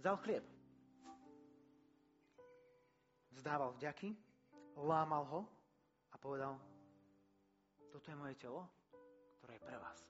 vzal 0.00 0.16
chlieb. 0.24 0.40
Vzdával 3.36 3.76
vďaky, 3.76 4.16
lámal 4.80 5.28
ho 5.28 5.40
a 6.08 6.16
povedal, 6.16 6.56
toto 7.92 8.08
je 8.08 8.16
moje 8.16 8.40
telo, 8.40 8.64
ktoré 9.36 9.60
je 9.60 9.66
pre 9.68 9.76
vás. 9.76 10.00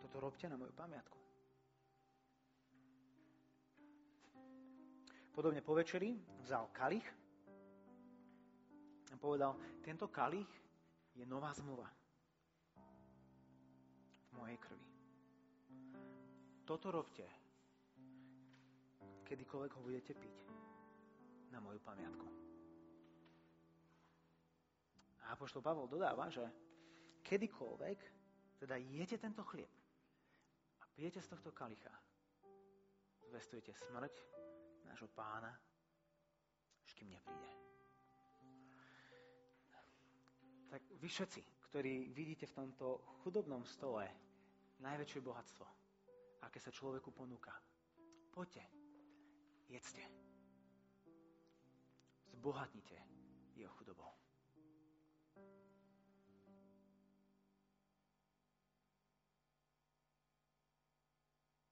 Toto 0.00 0.24
robte 0.24 0.48
na 0.48 0.56
moju 0.56 0.72
pamiatku. 0.72 1.20
Podobne 5.36 5.60
po 5.60 5.76
večeri 5.76 6.16
vzal 6.40 6.72
kalich, 6.72 7.23
a 9.14 9.16
povedal, 9.16 9.54
tento 9.78 10.10
kalich 10.10 10.50
je 11.14 11.22
nová 11.22 11.54
zmluva 11.54 11.86
v 14.26 14.32
mojej 14.34 14.58
krvi. 14.58 14.90
Toto 16.66 16.90
robte, 16.90 17.22
kedykoľvek 19.22 19.72
ho 19.78 19.80
budete 19.86 20.12
piť 20.18 20.36
na 21.54 21.62
moju 21.62 21.78
pamiatku. 21.78 22.26
A 25.22 25.38
Apoštol 25.38 25.62
Pavol 25.62 25.86
dodáva, 25.86 26.26
že 26.26 26.42
kedykoľvek 27.22 27.98
teda 28.58 28.74
jete 28.82 29.16
tento 29.22 29.46
chlieb 29.46 29.70
a 30.82 30.84
pijete 30.90 31.22
z 31.22 31.30
tohto 31.30 31.54
kalicha, 31.54 31.94
zvestujete 33.30 33.70
smrť 33.70 34.14
nášho 34.90 35.08
pána, 35.14 35.54
až 36.84 36.90
kým 36.98 37.14
nepríde. 37.14 37.73
Tak 40.74 40.82
vy 40.98 41.06
všetci, 41.06 41.70
ktorí 41.70 42.10
vidíte 42.10 42.50
v 42.50 42.56
tomto 42.58 43.06
chudobnom 43.22 43.62
stole 43.62 44.10
najväčšie 44.82 45.22
bohatstvo, 45.22 45.62
aké 46.42 46.58
sa 46.58 46.74
človeku 46.74 47.14
ponúka, 47.14 47.54
poďte, 48.34 48.66
jedzte. 49.70 50.02
Zbohatnite 52.26 52.98
jeho 53.54 53.70
chudobou. 53.78 54.23